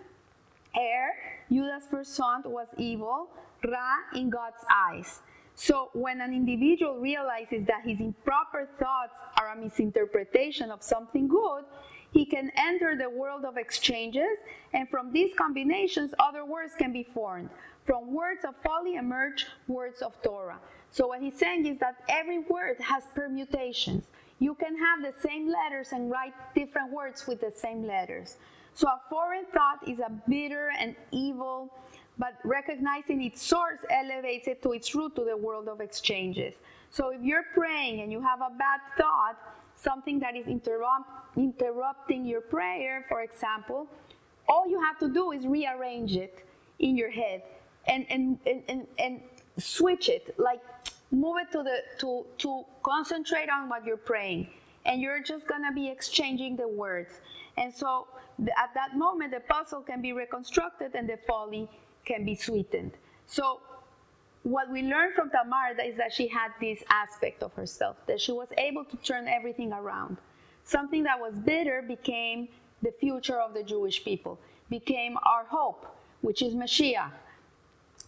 Er, 0.76 1.08
Judah's 1.50 1.84
first 1.90 2.14
son, 2.14 2.42
was 2.44 2.68
evil, 2.76 3.30
Ra 3.64 4.18
in 4.20 4.28
God's 4.28 4.62
eyes. 4.70 5.20
So 5.54 5.88
when 5.94 6.20
an 6.20 6.34
individual 6.34 6.98
realizes 6.98 7.66
that 7.68 7.84
his 7.86 8.00
improper 8.00 8.68
thoughts 8.78 9.16
are 9.40 9.48
a 9.48 9.56
misinterpretation 9.56 10.70
of 10.70 10.82
something 10.82 11.26
good, 11.26 11.64
he 12.12 12.24
can 12.24 12.50
enter 12.56 12.96
the 12.96 13.08
world 13.08 13.44
of 13.44 13.56
exchanges, 13.56 14.38
and 14.72 14.88
from 14.88 15.12
these 15.12 15.32
combinations, 15.36 16.12
other 16.18 16.44
words 16.44 16.74
can 16.76 16.92
be 16.92 17.04
formed. 17.04 17.50
From 17.84 18.12
words 18.12 18.44
of 18.44 18.54
folly 18.64 18.96
emerge 18.96 19.46
words 19.68 20.02
of 20.02 20.20
Torah. 20.22 20.58
So 20.90 21.06
what 21.06 21.20
he's 21.20 21.38
saying 21.38 21.66
is 21.66 21.78
that 21.78 21.96
every 22.08 22.40
word 22.40 22.76
has 22.80 23.04
permutations. 23.14 24.04
You 24.40 24.54
can 24.54 24.76
have 24.76 25.02
the 25.02 25.18
same 25.20 25.48
letters 25.48 25.92
and 25.92 26.10
write 26.10 26.34
different 26.54 26.92
words 26.92 27.26
with 27.26 27.40
the 27.40 27.52
same 27.52 27.86
letters. 27.86 28.36
So 28.74 28.88
a 28.88 29.00
foreign 29.08 29.44
thought 29.52 29.86
is 29.86 29.98
a 30.00 30.10
bitter 30.28 30.72
and 30.78 30.96
evil, 31.12 31.72
but 32.18 32.34
recognizing 32.44 33.22
its 33.22 33.42
source 33.42 33.80
elevates 33.90 34.48
it 34.48 34.62
to 34.62 34.72
its 34.72 34.94
root 34.94 35.14
to 35.16 35.24
the 35.24 35.36
world 35.36 35.68
of 35.68 35.80
exchanges. 35.80 36.54
So 36.90 37.10
if 37.10 37.22
you're 37.22 37.46
praying 37.54 38.00
and 38.00 38.10
you 38.10 38.20
have 38.20 38.40
a 38.40 38.50
bad 38.50 38.80
thought, 38.96 39.36
something 39.80 40.18
that 40.20 40.36
is 40.36 40.46
interrupt, 40.46 41.36
interrupting 41.36 42.26
your 42.26 42.40
prayer, 42.40 43.04
for 43.08 43.22
example, 43.22 43.86
all 44.48 44.68
you 44.68 44.80
have 44.80 44.98
to 44.98 45.08
do 45.08 45.32
is 45.32 45.46
rearrange 45.46 46.16
it 46.16 46.44
in 46.78 46.96
your 46.96 47.10
head 47.10 47.42
and, 47.86 48.04
and, 48.10 48.38
and, 48.46 48.62
and, 48.68 48.86
and 48.98 49.20
switch 49.58 50.08
it, 50.08 50.34
like 50.38 50.60
move 51.10 51.36
it 51.42 51.50
to 51.52 51.62
the 51.62 51.78
to 51.98 52.24
to 52.38 52.64
concentrate 52.82 53.48
on 53.50 53.68
what 53.68 53.84
you're 53.84 53.96
praying, 53.96 54.48
and 54.86 55.00
you're 55.00 55.22
just 55.22 55.46
gonna 55.46 55.72
be 55.72 55.88
exchanging 55.88 56.56
the 56.56 56.66
words. 56.68 57.20
And 57.56 57.72
so 57.72 58.06
the, 58.38 58.50
at 58.58 58.72
that 58.74 58.96
moment, 58.96 59.32
the 59.32 59.40
puzzle 59.40 59.82
can 59.82 60.00
be 60.00 60.12
reconstructed 60.12 60.94
and 60.94 61.08
the 61.08 61.18
folly 61.26 61.68
can 62.04 62.24
be 62.24 62.34
sweetened. 62.34 62.92
So 63.26 63.60
what 64.42 64.70
we 64.70 64.82
learned 64.82 65.14
from 65.14 65.30
Tamar 65.30 65.80
is 65.84 65.96
that 65.96 66.12
she 66.12 66.26
had 66.28 66.50
this 66.60 66.82
aspect 66.88 67.42
of 67.42 67.52
herself, 67.54 67.96
that 68.06 68.20
she 68.20 68.32
was 68.32 68.48
able 68.56 68.84
to 68.84 68.96
turn 68.98 69.28
everything 69.28 69.72
around. 69.72 70.16
Something 70.64 71.02
that 71.04 71.18
was 71.18 71.34
bitter 71.34 71.82
became 71.86 72.48
the 72.82 72.92
future 73.00 73.38
of 73.38 73.54
the 73.54 73.62
Jewish 73.62 74.02
people, 74.04 74.38
became 74.70 75.16
our 75.24 75.44
hope, 75.44 75.86
which 76.22 76.42
is 76.42 76.54
Mashiach 76.54 77.10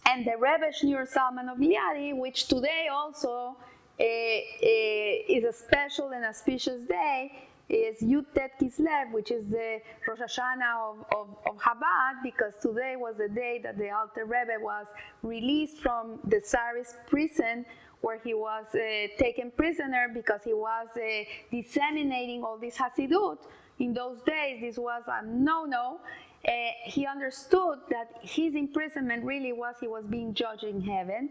and 0.05 0.25
the 0.25 0.35
Rebbe 0.37 0.71
Shneur 0.71 1.11
Zalman 1.11 1.51
of 1.51 1.57
Liadi, 1.57 2.15
which 2.15 2.47
today 2.47 2.87
also 2.91 3.55
uh, 3.99 4.03
uh, 4.03 5.35
is 5.35 5.43
a 5.43 5.53
special 5.53 6.09
and 6.09 6.25
auspicious 6.25 6.81
day, 6.81 7.47
is 7.69 8.01
Yud 8.01 8.25
Tet 8.35 8.59
Kislev, 8.59 9.11
which 9.11 9.31
is 9.31 9.49
the 9.49 9.79
Rosh 10.07 10.19
Hashanah 10.19 10.91
of, 10.91 11.05
of, 11.15 11.37
of, 11.47 11.57
Chabad, 11.57 12.21
because 12.23 12.53
today 12.61 12.95
was 12.97 13.15
the 13.17 13.29
day 13.29 13.59
that 13.63 13.77
the 13.77 13.89
Alter 13.89 14.25
Rebbe 14.25 14.59
was 14.59 14.85
released 15.21 15.77
from 15.77 16.19
the 16.25 16.41
Tsarist 16.41 16.95
prison 17.07 17.65
where 18.01 18.19
he 18.19 18.33
was 18.33 18.65
uh, 18.73 19.07
taken 19.17 19.49
prisoner 19.55 20.11
because 20.13 20.41
he 20.43 20.53
was 20.53 20.87
uh, 20.97 21.23
disseminating 21.51 22.43
all 22.43 22.57
this 22.57 22.77
Hasidut. 22.77 23.37
In 23.79 23.93
those 23.93 24.21
days, 24.23 24.59
this 24.61 24.77
was 24.77 25.03
a 25.07 25.25
no-no, 25.25 25.99
uh, 26.45 26.51
he 26.83 27.07
understood 27.07 27.79
that 27.89 28.11
his 28.21 28.55
imprisonment 28.55 29.23
really 29.23 29.53
was 29.53 29.75
he 29.79 29.87
was 29.87 30.03
being 30.05 30.33
judged 30.33 30.65
in 30.65 30.81
heaven. 30.81 31.29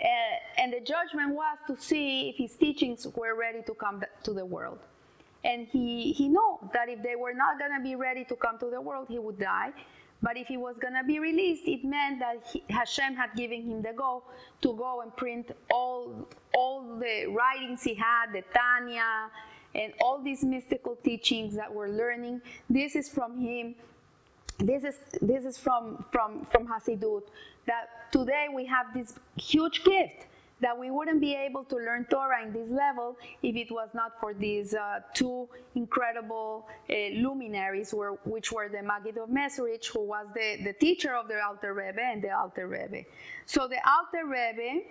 Uh, 0.00 0.06
and 0.58 0.72
the 0.72 0.80
judgment 0.80 1.34
was 1.34 1.58
to 1.66 1.76
see 1.76 2.30
if 2.30 2.36
his 2.36 2.56
teachings 2.56 3.06
were 3.14 3.34
ready 3.38 3.62
to 3.62 3.74
come 3.74 4.02
to 4.22 4.32
the 4.32 4.44
world. 4.44 4.78
And 5.44 5.66
he, 5.66 6.12
he 6.12 6.28
knew 6.28 6.58
that 6.72 6.88
if 6.88 7.02
they 7.02 7.16
were 7.16 7.34
not 7.34 7.58
going 7.58 7.72
to 7.76 7.82
be 7.82 7.94
ready 7.94 8.24
to 8.24 8.36
come 8.36 8.58
to 8.58 8.70
the 8.70 8.80
world, 8.80 9.06
he 9.08 9.18
would 9.18 9.38
die. 9.38 9.72
But 10.22 10.38
if 10.38 10.46
he 10.46 10.56
was 10.56 10.76
going 10.80 10.94
to 10.94 11.04
be 11.04 11.18
released, 11.18 11.64
it 11.66 11.84
meant 11.84 12.18
that 12.20 12.46
he, 12.50 12.64
Hashem 12.70 13.14
had 13.14 13.34
given 13.36 13.62
him 13.62 13.82
the 13.82 13.92
go 13.92 14.22
to 14.62 14.72
go 14.74 15.02
and 15.02 15.14
print 15.14 15.50
all, 15.70 16.26
all 16.54 16.98
the 16.98 17.26
writings 17.26 17.82
he 17.82 17.94
had, 17.94 18.32
the 18.32 18.42
Tanya, 18.54 19.30
and 19.74 19.92
all 20.00 20.22
these 20.22 20.42
mystical 20.42 20.96
teachings 20.96 21.54
that 21.56 21.72
we're 21.72 21.90
learning. 21.90 22.40
This 22.70 22.96
is 22.96 23.10
from 23.10 23.38
him. 23.38 23.74
This 24.58 24.84
is 24.84 24.96
this 25.20 25.44
is 25.44 25.58
from 25.58 26.04
from 26.12 26.46
from 26.46 26.66
Hasidut. 26.68 27.24
That 27.66 28.12
today 28.12 28.46
we 28.54 28.64
have 28.66 28.94
this 28.94 29.18
huge 29.36 29.82
gift 29.82 30.26
that 30.64 30.78
we 30.78 30.90
wouldn't 30.90 31.20
be 31.20 31.34
able 31.34 31.62
to 31.62 31.76
learn 31.76 32.06
Torah 32.06 32.42
in 32.42 32.50
this 32.50 32.70
level 32.70 33.18
if 33.42 33.54
it 33.54 33.70
was 33.70 33.90
not 33.92 34.12
for 34.18 34.32
these 34.32 34.72
uh, 34.72 35.00
two 35.12 35.46
incredible 35.74 36.66
uh, 36.88 36.94
luminaries, 37.16 37.92
were, 37.92 38.14
which 38.24 38.50
were 38.50 38.70
the 38.70 38.82
Maggid 38.82 39.18
of 39.18 39.28
Mezrich, 39.28 39.92
who 39.92 40.00
was 40.00 40.26
the, 40.34 40.64
the 40.64 40.72
teacher 40.72 41.14
of 41.14 41.28
the 41.28 41.38
Alter 41.46 41.74
Rebbe, 41.74 42.00
and 42.00 42.24
the 42.24 42.30
Alter 42.30 42.66
Rebbe. 42.66 43.04
So 43.44 43.68
the 43.68 43.76
Alter 43.86 44.24
Rebbe, 44.26 44.86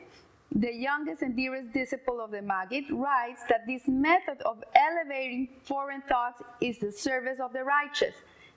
the 0.51 0.71
youngest 0.71 1.23
and 1.23 1.35
dearest 1.35 1.73
disciple 1.73 2.21
of 2.21 2.29
the 2.29 2.43
Maggid, 2.43 2.91
writes 2.91 3.41
that 3.49 3.65
this 3.65 3.87
method 3.87 4.43
of 4.45 4.63
elevating 4.75 5.49
foreign 5.63 6.03
thoughts 6.03 6.39
is 6.61 6.77
the 6.77 6.91
service 6.91 7.39
of 7.39 7.51
the 7.51 7.63
righteous. 7.63 8.13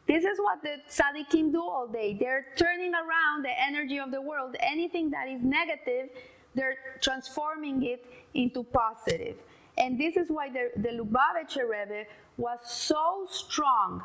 This 0.06 0.22
is 0.22 0.38
what 0.38 0.62
the 0.62 0.76
tzaddikim 0.88 1.50
do 1.50 1.62
all 1.62 1.88
day. 1.88 2.14
They're 2.20 2.46
turning 2.56 2.92
around 2.92 3.42
the 3.42 3.54
energy 3.58 3.98
of 3.98 4.10
the 4.10 4.20
world. 4.20 4.54
Anything 4.60 5.10
that 5.10 5.28
is 5.28 5.40
negative, 5.42 6.10
they're 6.56 6.76
transforming 7.00 7.84
it 7.84 8.04
into 8.34 8.64
positive. 8.64 9.36
And 9.78 10.00
this 10.00 10.16
is 10.16 10.28
why 10.28 10.48
the, 10.50 10.70
the 10.76 10.88
Lubavitcher 10.88 11.68
Rebbe 11.68 12.04
was 12.38 12.58
so 12.64 13.26
strong 13.30 14.02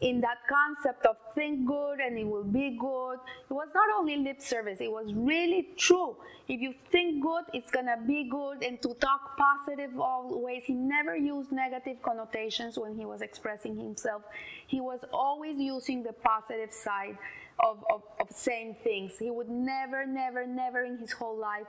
in 0.00 0.20
that 0.20 0.38
concept 0.48 1.06
of 1.06 1.16
think 1.34 1.66
good 1.66 2.00
and 2.00 2.18
it 2.18 2.26
will 2.26 2.44
be 2.44 2.76
good. 2.78 3.18
It 3.48 3.52
was 3.52 3.68
not 3.74 3.88
only 3.98 4.16
lip 4.16 4.40
service, 4.40 4.78
it 4.80 4.90
was 4.90 5.12
really 5.14 5.68
true. 5.78 6.16
If 6.46 6.60
you 6.60 6.74
think 6.92 7.22
good, 7.22 7.44
it's 7.54 7.70
gonna 7.70 7.96
be 8.06 8.28
good, 8.28 8.62
and 8.62 8.82
to 8.82 8.92
talk 8.94 9.38
positive 9.38 9.98
always. 9.98 10.64
He 10.64 10.74
never 10.74 11.16
used 11.16 11.52
negative 11.52 12.02
connotations 12.02 12.78
when 12.78 12.94
he 12.98 13.06
was 13.06 13.22
expressing 13.22 13.76
himself. 13.76 14.22
He 14.66 14.80
was 14.80 15.00
always 15.10 15.56
using 15.56 16.02
the 16.02 16.12
positive 16.12 16.72
side 16.72 17.16
of, 17.60 17.84
of, 17.90 18.02
of 18.20 18.28
saying 18.30 18.76
things. 18.82 19.12
He 19.18 19.30
would 19.30 19.48
never, 19.48 20.06
never, 20.06 20.46
never 20.46 20.84
in 20.84 20.98
his 20.98 21.12
whole 21.12 21.38
life 21.38 21.66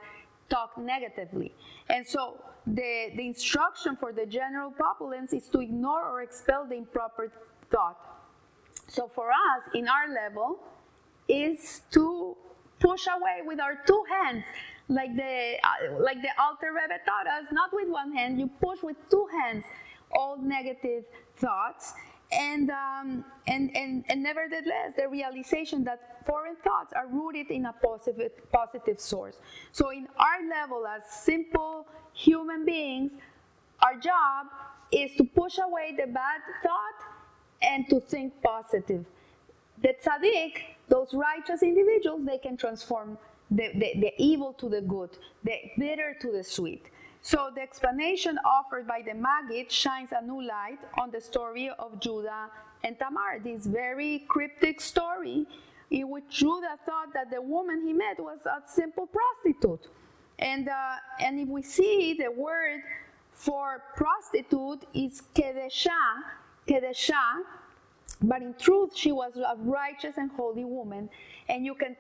talk 0.50 0.77
negatively. 0.77 1.54
And 1.89 2.06
so 2.06 2.39
the, 2.68 3.12
the 3.15 3.27
instruction 3.27 3.96
for 3.96 4.12
the 4.12 4.25
general 4.25 4.72
populace 4.72 5.34
is 5.34 5.48
to 5.50 5.60
ignore 5.60 6.04
or 6.04 6.22
expel 6.22 6.65
the 6.68 6.75
improper 6.75 7.32
thought. 7.72 7.98
So 8.88 9.10
for 9.13 9.30
us, 9.32 9.63
in 9.74 9.88
our 9.88 10.13
level, 10.13 10.60
is 11.27 11.82
to 11.92 12.36
push 12.80 13.08
away 13.08 13.42
with 13.46 13.60
our 13.60 13.80
two 13.88 14.04
hands, 14.10 14.44
like 14.89 15.15
the 15.15 15.56
uh, 15.63 16.00
like 16.00 16.22
the 16.22 16.30
Alter 16.39 16.72
Rebbe 16.72 17.00
taught 17.06 17.25
us, 17.25 17.46
not 17.51 17.72
with 17.74 17.89
one 17.89 18.12
hand. 18.13 18.39
You 18.39 18.50
push 18.62 18.84
with 18.84 18.98
two 19.10 19.27
hands 19.42 19.63
all 20.12 20.38
negative 20.38 21.04
thoughts, 21.38 21.94
and, 22.36 22.70
um, 22.70 23.25
and, 23.48 23.75
and, 23.75 24.04
and 24.10 24.22
nevertheless, 24.22 24.94
the 24.98 25.08
realization 25.08 25.84
that 25.86 26.25
foreign 26.25 26.56
thoughts 26.58 26.94
are 26.94 27.08
rooted 27.08 27.50
in 27.50 27.65
a 27.65 27.74
positive, 27.74 28.32
positive 28.51 29.00
source. 29.00 29.39
So, 29.72 29.92
in 29.92 30.08
our 30.18 30.48
level 30.50 30.86
as 30.86 31.04
simple 31.10 31.88
human 32.13 32.65
beings, 32.65 33.12
our 33.82 34.00
job 34.00 34.48
is 34.92 35.12
to 35.18 35.24
push 35.24 35.58
away 35.58 35.96
the 35.98 36.08
bad 36.08 36.42
thought 36.63 37.00
and 37.62 37.88
to 37.89 38.00
think 38.00 38.34
positive. 38.41 39.06
The 39.82 39.95
tzaddik, 40.04 40.62
those 40.88 41.13
righteous 41.13 41.63
individuals, 41.63 42.26
they 42.26 42.38
can 42.38 42.58
transform 42.58 43.17
the, 43.52 43.71
the, 43.74 44.00
the 44.00 44.13
evil 44.17 44.54
to 44.54 44.69
the 44.69 44.82
good, 44.82 45.12
the 45.43 45.56
bitter 45.78 46.15
to 46.21 46.32
the 46.32 46.43
sweet. 46.43 46.86
So 47.25 47.49
the 47.55 47.61
explanation 47.61 48.38
offered 48.45 48.88
by 48.88 49.01
the 49.03 49.15
Maggid 49.15 49.71
shines 49.71 50.09
a 50.11 50.23
new 50.23 50.45
light 50.45 50.77
on 50.99 51.09
the 51.09 51.19
story 51.19 51.71
of 51.79 51.99
Judah 51.99 52.51
and 52.83 52.99
Tamar, 52.99 53.39
this 53.43 53.65
very 53.65 54.25
cryptic 54.27 54.79
story 54.79 55.47
in 55.89 56.11
which 56.11 56.25
Judah 56.29 56.77
thought 56.85 57.15
that 57.15 57.31
the 57.31 57.41
woman 57.41 57.81
he 57.83 57.93
met 57.93 58.19
was 58.19 58.38
a 58.45 58.61
simple 58.69 59.07
prostitute. 59.07 59.89
And, 60.38 60.69
uh, 60.69 60.97
and 61.19 61.39
if 61.39 61.47
we 61.47 61.63
see 61.63 62.13
the 62.13 62.31
word 62.31 62.83
for 63.31 63.81
prostitute 63.95 64.85
is 64.93 65.23
kedesha, 65.33 65.89
kedesha, 66.67 67.41
but 68.21 68.43
in 68.43 68.53
truth 68.53 68.95
she 68.95 69.11
was 69.11 69.35
a 69.35 69.55
righteous 69.63 70.17
and 70.17 70.29
holy 70.33 70.63
woman. 70.63 71.09
And 71.49 71.65
you 71.65 71.73
can 71.73 71.95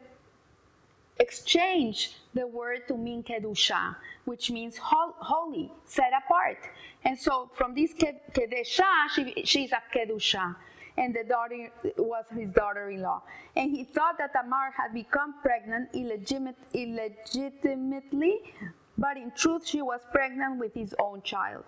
exchange 1.17 2.17
the 2.33 2.45
word 2.45 2.87
to 2.87 2.97
mean 2.97 3.23
kedusha, 3.23 3.95
which 4.25 4.51
means 4.51 4.77
holy, 4.77 5.71
set 5.85 6.11
apart. 6.25 6.57
And 7.03 7.17
so 7.17 7.49
from 7.53 7.73
this 7.75 7.93
kedusha, 7.93 9.09
she, 9.13 9.43
she's 9.45 9.71
a 9.71 9.81
kedusha. 9.95 10.55
And 10.97 11.13
the 11.13 11.25
daughter 11.25 11.71
was 11.97 12.23
his 12.33 12.49
daughter-in-law. 12.51 13.21
And 13.57 13.69
he 13.69 13.83
thought 13.83 14.17
that 14.17 14.31
Tamar 14.33 14.71
had 14.77 14.93
become 14.93 15.35
pregnant 15.41 15.89
illegitimate, 15.93 16.55
illegitimately, 16.73 18.53
but 18.97 19.17
in 19.17 19.31
truth 19.35 19.67
she 19.67 19.81
was 19.81 19.99
pregnant 20.11 20.57
with 20.57 20.73
his 20.73 20.95
own 20.99 21.21
child. 21.21 21.65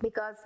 Because 0.00 0.36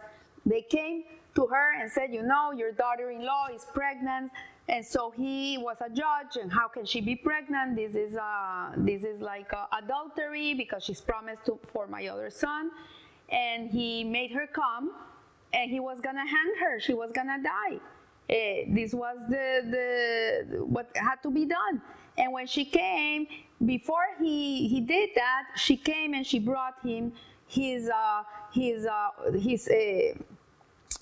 they 0.46 0.62
came 0.62 1.05
to 1.35 1.46
her 1.46 1.81
and 1.81 1.90
said, 1.90 2.12
you 2.12 2.22
know, 2.22 2.53
your 2.53 2.72
daughter-in-law 2.72 3.48
is 3.55 3.66
pregnant, 3.75 4.33
and 4.68 4.85
so 4.85 5.11
he 5.11 5.59
was 5.59 5.79
a 5.81 5.90
judge, 5.90 6.37
and 6.40 6.53
how 6.53 6.68
can 6.68 6.85
she 6.85 7.01
be 7.01 7.16
pregnant? 7.16 7.77
This 7.77 7.94
is 7.94 8.16
uh, 8.16 8.72
this 8.77 9.03
is 9.03 9.20
like 9.20 9.53
uh, 9.53 9.66
adultery 9.77 10.55
because 10.55 10.85
she's 10.85 11.01
promised 11.01 11.44
to, 11.46 11.59
for 11.72 11.87
my 11.87 12.07
other 12.07 12.31
son, 12.31 12.70
and 13.29 13.70
he 13.70 14.05
made 14.05 14.31
her 14.33 14.46
come, 14.46 14.92
and 15.53 15.70
he 15.70 15.81
was 15.81 16.01
gonna 16.01 16.27
hang 16.27 16.55
her. 16.61 16.81
She 16.81 16.94
was 16.94 17.11
gonna 17.12 17.42
die. 17.42 17.77
Uh, 18.31 18.64
this 18.68 18.94
was 18.94 19.16
the 19.29 20.46
the 20.51 20.64
what 20.64 20.90
had 20.94 21.16
to 21.22 21.31
be 21.31 21.44
done. 21.44 21.83
And 22.16 22.33
when 22.33 22.46
she 22.46 22.64
came, 22.64 23.27
before 23.64 24.05
he 24.20 24.68
he 24.68 24.81
did 24.81 25.11
that, 25.16 25.44
she 25.57 25.77
came 25.77 26.14
and 26.14 26.27
she 26.27 26.38
brought 26.38 26.75
him 26.85 27.12
his 27.48 27.88
uh, 27.88 28.22
his 28.53 28.87
uh, 28.87 29.33
his 29.38 29.68
uh, 29.68 30.14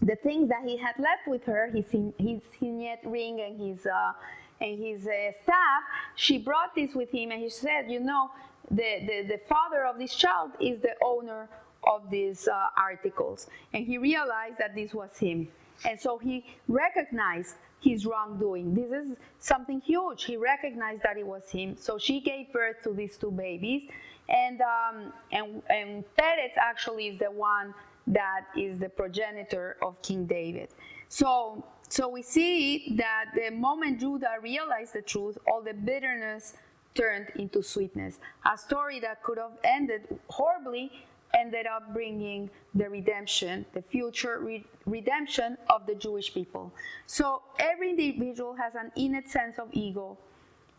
the 0.03 0.17
things 0.17 0.49
that 0.49 0.63
he 0.65 0.77
had 0.77 0.95
left 0.99 1.27
with 1.27 1.45
her, 1.45 1.71
his, 1.71 1.87
his 2.19 2.41
signet 2.59 3.01
ring 3.05 3.41
and 3.41 3.61
his, 3.61 3.87
uh, 3.87 4.13
and 4.61 4.79
his 4.79 5.07
uh, 5.07 5.33
staff, 5.43 5.83
she 6.17 6.39
brought 6.39 6.75
this 6.75 6.95
with 6.95 7.11
him 7.11 7.31
and 7.31 7.41
he 7.41 7.51
said, 7.51 7.91
you 7.91 8.01
know, 8.01 8.31
the, 8.71 9.01
the, 9.07 9.27
the 9.29 9.41
father 9.49 9.85
of 9.85 9.99
this 9.99 10.15
child 10.15 10.53
is 10.61 10.81
the 10.81 10.95
owner 11.05 11.49
of 11.85 12.11
these 12.11 12.47
uh, 12.49 12.69
articles. 12.77 13.47
And 13.73 13.87
he 13.87 13.99
realized 13.99 14.57
that 14.59 14.75
this 14.75 14.95
was 14.95 15.17
him. 15.19 15.49
And 15.85 15.99
so 15.99 16.19
he 16.19 16.45
recognized 16.69 17.57
his 17.81 18.05
wrongdoing. 18.05 18.75
This 18.75 18.93
is 18.93 19.17
something 19.39 19.81
huge. 19.81 20.25
He 20.25 20.37
recognized 20.37 21.03
that 21.03 21.17
it 21.17 21.27
was 21.27 21.51
him. 21.51 21.77
So 21.79 21.99
she 21.99 22.21
gave 22.21 22.53
birth 22.53 22.77
to 22.85 22.93
these 22.93 23.17
two 23.17 23.31
babies. 23.31 23.91
And, 24.29 24.61
um, 24.61 25.13
and, 25.33 25.63
and 25.71 26.05
Peretz 26.17 26.57
actually 26.57 27.09
is 27.09 27.19
the 27.19 27.31
one 27.31 27.75
that 28.07 28.47
is 28.57 28.79
the 28.79 28.89
progenitor 28.89 29.77
of 29.83 30.01
King 30.03 30.27
David. 30.27 30.69
So, 31.09 31.65
so 31.89 32.09
we 32.09 32.23
see 32.23 32.95
that 32.97 33.27
the 33.35 33.51
moment 33.51 34.01
Judah 34.01 34.37
realized 34.41 34.95
the 34.95 35.03
truth, 35.03 35.39
all 35.51 35.63
the 35.63 35.75
bitterness 35.75 36.55
turned 36.95 37.29
into 37.37 37.63
sweetness. 37.63 38.19
A 38.51 38.57
story 38.57 39.01
that 39.01 39.23
could 39.23 39.39
have 39.39 39.53
ended 39.65 40.03
horribly 40.29 40.91
ended 41.39 41.67
up 41.67 41.93
bringing 41.93 42.51
the 42.75 42.89
redemption, 42.89 43.65
the 43.73 43.83
future 43.83 44.41
re- 44.41 44.65
redemption 44.87 45.57
of 45.69 45.87
the 45.87 45.95
Jewish 45.95 46.33
people. 46.35 46.73
So 47.07 47.43
every 47.59 47.91
individual 47.91 48.55
has 48.55 48.75
an 48.75 48.91
innate 48.97 49.29
sense 49.29 49.59
of 49.59 49.69
ego. 49.73 50.19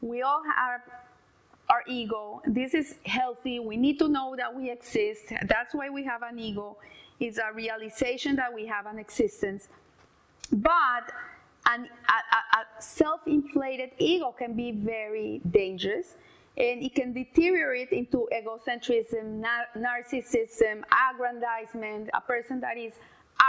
We 0.02 0.22
all 0.22 0.42
have 0.44 0.82
our 1.70 1.84
ego. 1.88 2.42
This 2.46 2.74
is 2.74 2.96
healthy. 3.06 3.60
We 3.60 3.78
need 3.78 3.98
to 4.00 4.10
know 4.10 4.36
that 4.38 4.54
we 4.54 4.70
exist. 4.70 5.32
That's 5.44 5.74
why 5.74 5.90
we 5.90 6.04
have 6.04 6.22
an 6.22 6.38
ego 6.38 6.78
is 7.22 7.38
a 7.38 7.54
realization 7.54 8.36
that 8.36 8.54
we 8.54 8.66
have 8.66 8.86
an 8.86 9.00
existence. 9.00 9.70
But 10.52 11.12
an, 11.68 11.88
a, 12.10 12.58
a 12.60 12.82
self-inflated 12.82 13.92
ego 14.00 14.36
can 14.38 14.56
be 14.56 14.72
very 14.72 15.42
dangerous 15.52 16.16
and 16.58 16.84
it 16.84 16.94
can 16.94 17.14
deteriorate 17.14 17.92
into 17.92 18.28
egocentrism, 18.34 19.40
nar 19.40 19.68
narcissism, 19.78 20.84
aggrandizement, 21.10 22.10
a 22.14 22.22
person 22.22 22.60
that 22.60 22.78
is 22.78 22.94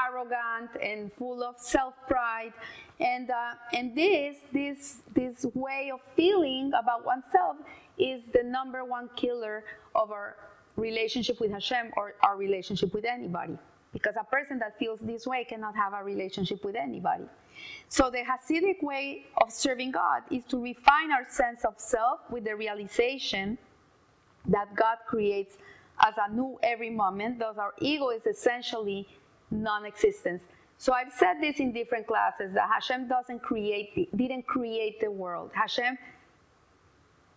arrogant 0.07 0.71
and 0.81 1.13
full 1.13 1.43
of 1.43 1.59
self-pride. 1.59 2.53
And, 3.01 3.31
uh, 3.31 3.55
and 3.73 3.97
this, 3.97 4.37
this, 4.53 5.03
this 5.15 5.45
way 5.55 5.91
of 5.93 6.01
feeling 6.17 6.73
about 6.79 7.05
oneself 7.05 7.57
is 7.99 8.23
the 8.33 8.43
number 8.45 8.85
one 8.85 9.11
killer 9.17 9.65
of 9.95 10.11
our 10.13 10.37
relationship 10.77 11.41
with 11.41 11.51
Hashem 11.51 11.93
or 11.97 12.15
our 12.23 12.37
relationship 12.37 12.95
with 12.95 13.05
anybody. 13.05 13.59
because 13.93 14.15
a 14.19 14.25
person 14.25 14.59
that 14.59 14.79
feels 14.79 14.99
this 15.01 15.27
way 15.27 15.45
cannot 15.45 15.77
have 15.77 15.93
a 15.93 16.03
relationship 16.03 16.65
with 16.65 16.75
anybody. 16.75 17.25
So 17.89 18.11
the 18.11 18.23
Hasidic 18.25 18.83
way 18.83 19.27
of 19.41 19.53
serving 19.53 19.93
God 19.93 20.23
is 20.31 20.45
to 20.47 20.61
refine 20.61 21.13
our 21.13 21.27
sense 21.29 21.65
of 21.65 21.75
self 21.77 22.21
with 22.31 22.45
the 22.45 22.57
realization 22.57 23.59
that 24.47 24.75
God 24.75 24.97
creates 25.07 25.59
as 26.05 26.15
a 26.17 26.33
new 26.33 26.59
every 26.63 26.91
moment, 26.91 27.39
thus 27.39 27.59
our 27.59 27.75
ego 27.79 28.09
is 28.09 28.27
essentially 28.27 29.07
non-existence. 29.51 30.43
So 30.79 30.93
I've 30.93 31.13
said 31.13 31.35
this 31.41 31.61
in 31.61 31.73
different 31.73 32.07
classes 32.07 32.53
that 32.55 32.69
Hashem 32.73 33.09
doesn't 33.09 33.41
create, 33.41 34.11
didn't 34.17 34.47
create 34.47 35.01
the 35.01 35.11
world. 35.11 35.51
Hashem 35.55 35.97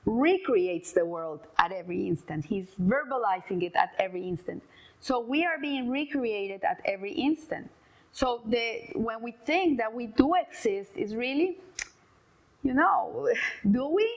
recreates 0.05 0.91
the 0.91 1.05
world 1.05 1.41
at 1.57 1.71
every 1.71 2.07
instant. 2.07 2.45
He's 2.45 2.67
verbalizing 2.81 3.63
it 3.63 3.75
at 3.75 3.93
every 3.99 4.27
instant. 4.27 4.63
So 4.99 5.19
we 5.19 5.45
are 5.45 5.59
being 5.59 5.89
recreated 5.89 6.63
at 6.63 6.81
every 6.85 7.13
instant. 7.13 7.69
So 8.11 8.41
the, 8.45 8.81
when 8.95 9.21
we 9.21 9.31
think 9.45 9.77
that 9.79 9.93
we 9.93 10.07
do 10.07 10.33
exist, 10.35 10.91
is 10.95 11.15
really, 11.15 11.57
you 12.63 12.73
know, 12.73 13.29
do 13.69 13.87
we? 13.87 14.09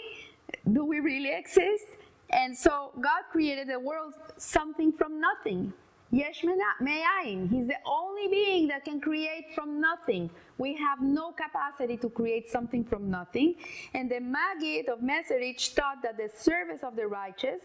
Do 0.73 0.85
we 0.85 1.01
really 1.01 1.33
exist? 1.35 1.87
And 2.31 2.57
so 2.57 2.93
God 3.01 3.23
created 3.33 3.69
the 3.69 3.79
world 3.79 4.15
something 4.37 4.93
from 4.93 5.21
nothing. 5.21 5.73
Yesh 6.11 6.43
me'ayin. 6.81 7.51
He's 7.51 7.67
the 7.67 7.77
only 7.85 8.29
being 8.29 8.69
that 8.69 8.85
can 8.85 9.01
create 9.01 9.47
from 9.55 9.81
nothing. 9.81 10.31
We 10.59 10.75
have 10.77 11.01
no 11.01 11.33
capacity 11.33 11.97
to 11.99 12.11
create 12.11 12.51
something 12.51 12.85
from 12.85 13.11
nothing. 13.11 13.55
And 13.95 14.11
the 14.11 14.21
Maggid 14.21 14.89
of 14.89 14.99
Mezerich 15.01 15.75
taught 15.75 16.03
that 16.03 16.17
the 16.17 16.29
service 16.37 16.83
of 16.83 16.97
the 16.97 17.07
righteous 17.07 17.61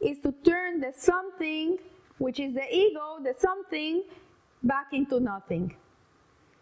is 0.00 0.18
to 0.20 0.32
turn 0.44 0.80
the 0.80 0.92
something, 0.96 1.78
which 2.18 2.38
is 2.38 2.54
the 2.54 2.66
ego, 2.72 3.18
the 3.22 3.34
something, 3.38 4.04
back 4.62 4.86
into 4.92 5.18
nothing. 5.20 5.74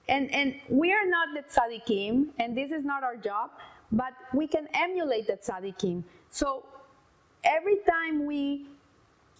And, 0.08 0.30
and 0.34 0.54
we 0.68 0.92
are 0.92 1.06
not 1.06 1.28
the 1.34 1.42
tzaddikim, 1.42 2.28
and 2.38 2.56
this 2.56 2.70
is 2.70 2.84
not 2.84 3.02
our 3.02 3.16
job, 3.16 3.50
but 3.92 4.12
we 4.34 4.46
can 4.46 4.68
emulate 4.74 5.26
the 5.26 5.34
tzaddikim. 5.34 6.04
So 6.30 6.64
every 7.42 7.76
time 7.88 8.26
we 8.26 8.66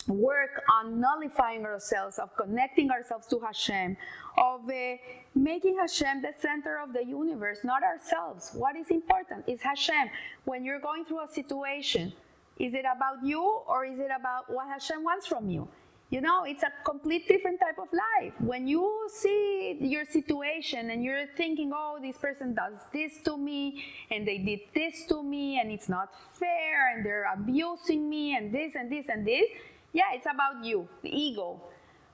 work 0.09 0.63
on 0.73 1.01
nullifying 1.01 1.65
ourselves, 1.65 2.19
of 2.19 2.35
connecting 2.37 2.91
ourselves 2.91 3.27
to 3.29 3.39
Hashem, 3.41 3.97
of 4.39 4.69
uh, 4.69 4.97
making 5.35 5.79
Hashem 5.79 6.23
the 6.23 6.33
center 6.39 6.79
of 6.79 6.93
the 6.93 7.05
universe, 7.05 7.61
not 7.65 7.83
ourselves. 7.83 8.51
What 8.55 8.77
is 8.77 8.91
important 8.91 9.49
is 9.49 9.61
Hashem. 9.63 10.11
When 10.45 10.65
you're 10.65 10.81
going 10.81 11.05
through 11.05 11.25
a 11.25 11.29
situation, 11.29 12.13
is 12.59 12.75
it 12.75 12.85
about 12.85 13.25
you 13.25 13.43
or 13.67 13.85
is 13.85 13.99
it 13.99 14.11
about 14.19 14.53
what 14.53 14.69
Hashem 14.69 15.03
wants 15.03 15.27
from 15.27 15.49
you? 15.49 15.69
You 16.11 16.21
know, 16.21 16.45
it's 16.45 16.63
a 16.63 16.71
complete 16.85 17.27
different 17.27 17.59
type 17.59 17.79
of 17.79 17.89
life. 17.93 18.35
When 18.39 18.69
you 18.69 19.09
see 19.11 19.77
your 19.81 20.05
situation 20.05 20.91
and 20.91 21.03
you're 21.03 21.27
thinking, 21.37 21.73
oh, 21.75 21.99
this 22.01 22.17
person 22.17 22.55
does 22.55 22.79
this 22.93 23.19
to 23.25 23.37
me 23.37 23.83
and 24.11 24.29
they 24.29 24.39
did 24.39 24.61
this 24.75 25.07
to 25.09 25.23
me 25.23 25.59
and 25.59 25.73
it's 25.73 25.89
not 25.89 26.11
fair 26.39 26.95
and 26.95 27.05
they're 27.05 27.27
abusing 27.33 28.09
me 28.09 28.37
and 28.37 28.55
this 28.55 28.75
and 28.77 28.93
this 28.93 29.07
and 29.09 29.27
this, 29.27 29.47
yeah, 29.95 30.13
it's 30.13 30.27
about 30.27 30.65
you, 30.65 30.87
the 31.03 31.09
ego. 31.09 31.61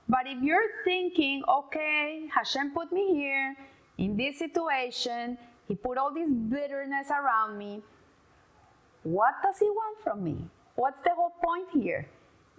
But 0.07 0.27
if 0.27 0.41
you're 0.41 0.69
thinking, 0.85 1.43
okay, 1.49 2.29
Hashem 2.33 2.71
put 2.71 2.91
me 2.93 3.13
here 3.13 3.55
in 3.97 4.15
this 4.15 4.39
situation, 4.39 5.37
He 5.67 5.75
put 5.75 5.97
all 5.97 6.13
this 6.13 6.29
bitterness 6.29 7.09
around 7.09 7.57
me, 7.57 7.81
what 9.03 9.33
does 9.43 9.57
He 9.57 9.65
want 9.65 9.97
from 10.03 10.23
me? 10.23 10.37
What's 10.75 11.01
the 11.01 11.09
whole 11.15 11.33
point 11.43 11.67
here? 11.73 12.07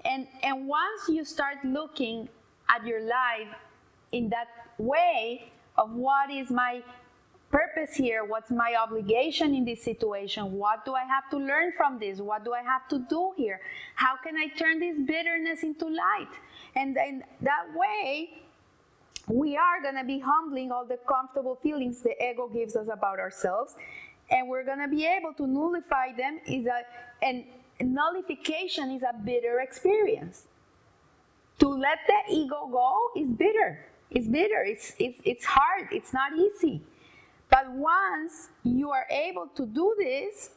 And, 0.05 0.27
and 0.43 0.67
once 0.67 1.09
you 1.09 1.25
start 1.25 1.59
looking 1.65 2.29
at 2.69 2.85
your 2.85 3.01
life 3.01 3.55
in 4.11 4.29
that 4.31 4.49
way 4.79 5.53
of 5.79 5.93
what 5.93 6.31
is 6.31 6.51
my 6.51 6.83
purpose 7.53 7.95
here? 7.95 8.25
What's 8.25 8.51
my 8.51 8.75
obligation 8.81 9.55
in 9.55 9.65
this 9.65 9.83
situation? 9.83 10.53
What 10.53 10.85
do 10.85 10.95
I 10.95 11.05
have 11.05 11.31
to 11.31 11.37
learn 11.37 11.73
from 11.77 11.99
this? 12.01 12.19
What 12.19 12.45
do 12.45 12.53
I 12.53 12.63
have 12.63 12.89
to 12.89 12.99
do 13.09 13.33
here? 13.37 13.61
How 13.95 14.17
can 14.17 14.37
I 14.37 14.49
turn 14.49 14.81
this 14.81 14.97
bitterness 15.07 15.63
into 15.63 15.87
light? 15.87 16.33
And 16.75 16.97
in 16.97 17.23
that 17.43 17.67
way, 17.77 18.43
we 19.29 19.57
are 19.57 19.81
going 19.81 19.95
to 19.97 20.05
be 20.05 20.19
humbling 20.19 20.73
all 20.73 20.85
the 20.85 20.99
comfortable 21.09 21.59
feelings 21.63 22.03
the 22.03 22.15
ego 22.23 22.49
gives 22.49 22.75
us 22.75 22.89
about 22.93 23.19
ourselves 23.21 23.77
and 24.31 24.49
we're 24.49 24.65
going 24.65 24.79
to 24.79 24.89
be 24.89 25.07
able 25.07 25.33
to 25.35 25.47
nullify 25.47 26.13
them 26.17 26.41
is 26.47 26.67
a 26.67 26.83
and 27.23 27.45
nullification 27.81 28.91
is 28.91 29.03
a 29.03 29.15
bitter 29.25 29.61
experience 29.61 30.47
to 31.59 31.69
let 31.69 31.99
the 32.07 32.35
ego 32.35 32.69
go 32.71 33.11
is 33.17 33.31
bitter 33.31 33.87
it's 34.11 34.27
bitter 34.27 34.65
it's 34.65 34.93
it's, 34.99 35.21
it's 35.25 35.45
hard 35.45 35.89
it's 35.93 36.13
not 36.13 36.33
easy 36.37 36.81
but 37.53 37.71
once 37.71 38.49
you 38.65 38.91
are 38.91 39.07
able 39.11 39.47
to 39.55 39.67
do 39.67 39.95
this, 39.99 40.53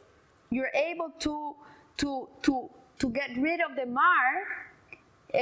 you're 0.50 0.72
able 0.74 1.10
to 1.20 1.54
to 1.98 2.28
to 2.42 2.70
to 2.98 3.10
get 3.10 3.36
rid 3.36 3.60
of 3.60 3.76
the 3.76 3.84
mar, 3.84 4.26
uh, 5.34 5.38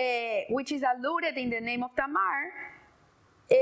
which 0.50 0.72
is 0.72 0.82
alluded 0.82 1.38
in 1.38 1.50
the 1.50 1.60
name 1.60 1.84
of 1.84 1.94
Tamar. 1.94 2.50
Uh, 3.48 3.54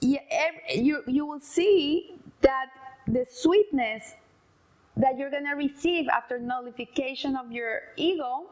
you, 0.00 1.02
you 1.08 1.26
will 1.26 1.40
see 1.40 2.14
that 2.42 2.66
the 3.08 3.26
sweetness 3.28 4.14
that 4.96 5.18
you're 5.18 5.30
going 5.30 5.46
to 5.46 5.54
receive 5.54 6.06
after 6.08 6.38
nullification 6.38 7.34
of 7.34 7.50
your 7.50 7.80
ego 7.96 8.46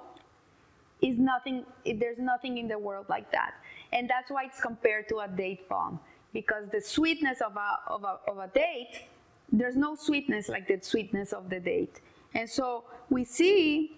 is 1.01 1.19
nothing 1.19 1.65
there's 1.97 2.19
nothing 2.19 2.57
in 2.59 2.67
the 2.67 2.79
world 2.79 3.07
like 3.09 3.31
that 3.31 3.53
and 3.93 4.09
that's 4.09 4.31
why 4.31 4.45
it's 4.45 4.61
compared 4.61 5.09
to 5.09 5.19
a 5.19 5.29
date 5.29 5.69
palm 5.69 6.01
because 6.35 6.69
the 6.71 6.81
sweetness 6.81 7.41
of 7.41 7.57
a, 7.57 7.79
of 7.87 8.05
a, 8.05 8.19
of 8.31 8.39
a 8.39 8.49
date, 8.49 9.05
there's 9.51 9.77
no 9.77 9.95
sweetness 9.95 10.51
like 10.51 10.69
the 10.69 10.79
sweetness 10.83 11.33
of 11.33 11.49
the 11.49 11.61
date. 11.61 12.01
And 12.35 12.51
so 12.51 12.85
we 13.09 13.25
see 13.25 13.97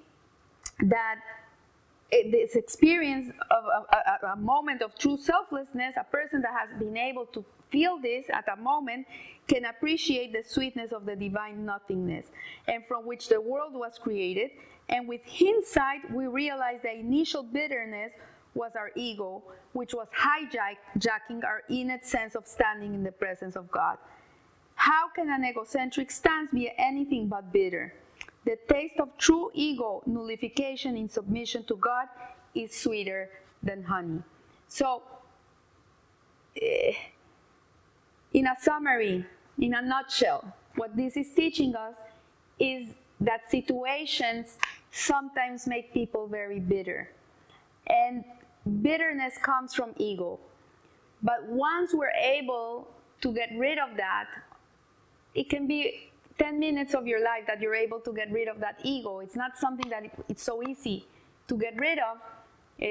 that 0.80 1.16
this 2.10 2.54
experience 2.54 3.32
of 3.50 3.64
a, 3.64 3.96
a, 3.96 4.32
a, 4.32 4.36
moment 4.36 4.82
of 4.82 4.96
true 4.96 5.16
selflessness, 5.16 5.94
a 5.98 6.04
person 6.04 6.40
that 6.42 6.52
has 6.52 6.78
been 6.78 6.96
able 6.96 7.26
to 7.26 7.44
feel 7.70 7.98
this 7.98 8.26
at 8.32 8.44
a 8.52 8.56
moment 8.60 9.06
can 9.48 9.64
appreciate 9.64 10.32
the 10.32 10.42
sweetness 10.46 10.92
of 10.92 11.04
the 11.04 11.16
divine 11.16 11.64
nothingness 11.64 12.26
and 12.68 12.84
from 12.86 13.06
which 13.06 13.28
the 13.28 13.40
world 13.40 13.72
was 13.74 13.98
created. 13.98 14.50
And 14.88 15.08
with 15.08 15.22
hindsight, 15.26 16.12
we 16.12 16.26
realize 16.26 16.80
the 16.82 16.92
initial 16.92 17.42
bitterness 17.42 18.12
was 18.56 18.72
our 18.74 18.90
ego, 18.96 19.42
which 19.72 19.94
was 19.94 20.08
hijacking 20.18 21.44
our 21.44 21.62
innate 21.68 22.04
sense 22.04 22.34
of 22.34 22.46
standing 22.46 22.94
in 22.94 23.02
the 23.02 23.12
presence 23.12 23.54
of 23.54 23.70
God. 23.70 23.98
How 24.74 25.08
can 25.14 25.30
an 25.30 25.44
egocentric 25.44 26.10
stance 26.10 26.50
be 26.50 26.72
anything 26.78 27.28
but 27.28 27.52
bitter? 27.52 27.94
The 28.44 28.58
taste 28.68 28.98
of 28.98 29.16
true 29.18 29.50
ego 29.54 30.02
nullification 30.06 30.96
in 30.96 31.08
submission 31.08 31.64
to 31.64 31.76
God 31.76 32.08
is 32.54 32.74
sweeter 32.74 33.30
than 33.62 33.82
honey. 33.82 34.22
So, 34.68 35.02
eh, 36.60 36.92
in 38.32 38.46
a 38.46 38.54
summary, 38.60 39.26
in 39.58 39.74
a 39.74 39.82
nutshell, 39.82 40.44
what 40.76 40.96
this 40.96 41.16
is 41.16 41.30
teaching 41.34 41.74
us 41.74 41.96
is 42.58 42.88
that 43.20 43.50
situations 43.50 44.58
sometimes 44.90 45.66
make 45.66 45.92
people 45.92 46.26
very 46.26 46.60
bitter. 46.60 47.10
And 47.88 48.24
bitterness 48.66 49.38
comes 49.38 49.74
from 49.74 49.92
ego. 49.96 50.38
But 51.22 51.46
once 51.46 51.94
we're 51.94 52.10
able 52.10 52.88
to 53.22 53.32
get 53.32 53.50
rid 53.56 53.78
of 53.78 53.96
that, 53.96 54.28
it 55.34 55.48
can 55.48 55.66
be 55.66 56.10
10 56.38 56.58
minutes 56.58 56.94
of 56.94 57.06
your 57.06 57.22
life 57.22 57.44
that 57.46 57.60
you're 57.60 57.74
able 57.74 58.00
to 58.00 58.12
get 58.12 58.30
rid 58.30 58.48
of 58.48 58.60
that 58.60 58.80
ego. 58.82 59.20
It's 59.20 59.36
not 59.36 59.58
something 59.58 59.88
that 59.90 60.04
it's 60.28 60.42
so 60.42 60.62
easy 60.62 61.06
to 61.48 61.56
get 61.56 61.78
rid 61.78 61.98
of, 61.98 62.18
uh, 62.82 62.84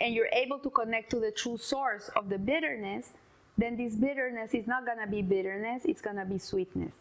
and 0.00 0.14
you're 0.14 0.28
able 0.32 0.58
to 0.60 0.70
connect 0.70 1.10
to 1.10 1.20
the 1.20 1.32
true 1.32 1.56
source 1.56 2.10
of 2.14 2.28
the 2.28 2.38
bitterness, 2.38 3.10
then 3.56 3.76
this 3.76 3.94
bitterness 3.94 4.54
is 4.54 4.66
not 4.66 4.86
going 4.86 4.98
to 4.98 5.06
be 5.06 5.22
bitterness, 5.22 5.82
it's 5.84 6.00
going 6.00 6.16
to 6.16 6.24
be 6.24 6.38
sweetness. 6.38 6.94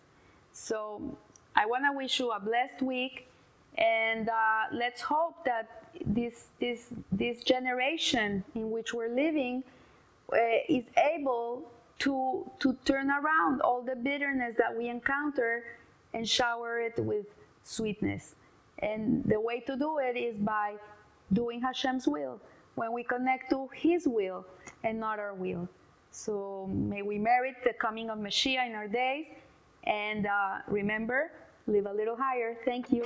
So 0.54 1.18
I 1.56 1.68
want 1.68 1.84
to 1.86 1.96
wish 1.96 2.20
you 2.20 2.32
a 2.32 2.40
blessed 2.40 2.82
week, 2.82 3.27
and 3.78 4.30
uh, 4.30 4.34
let's 4.72 5.02
hope 5.02 5.46
that 5.46 5.88
this, 6.06 6.48
this, 6.60 6.88
this 7.12 7.44
generation 7.44 8.44
in 8.56 8.72
which 8.72 8.94
we're 8.94 9.14
living 9.14 9.64
uh, 10.34 10.38
is 10.68 10.86
able 11.16 11.72
to, 12.00 12.50
to 12.60 12.76
turn 12.86 13.10
around 13.10 13.62
all 13.62 13.82
the 13.82 13.96
bitterness 13.96 14.56
that 14.58 14.76
we 14.76 14.90
encounter 14.90 15.64
and 16.14 16.28
shower 16.28 16.80
it 16.80 16.98
with 16.98 17.26
sweetness. 17.64 18.36
And 18.80 19.24
the 19.26 19.40
way 19.40 19.60
to 19.62 19.76
do 19.76 19.98
it 20.00 20.18
is 20.18 20.36
by 20.38 20.76
doing 21.34 21.62
Hashem's 21.62 22.08
will, 22.08 22.40
when 22.76 22.94
we 22.94 23.04
connect 23.04 23.50
to 23.50 23.70
His 23.74 24.08
will 24.08 24.46
and 24.84 25.00
not 25.00 25.20
our 25.20 25.34
will. 25.34 25.68
So 26.12 26.68
may 26.72 27.02
we 27.02 27.18
merit 27.18 27.56
the 27.64 27.74
coming 27.74 28.10
of 28.10 28.18
Mashiach 28.20 28.68
in 28.68 28.76
our 28.76 28.88
days. 28.88 29.26
And 29.84 30.28
uh, 30.28 30.60
remember, 30.68 31.32
live 31.66 31.86
a 31.86 31.94
little 31.94 32.16
higher. 32.16 32.58
Thank 32.66 32.92
you. 32.92 33.06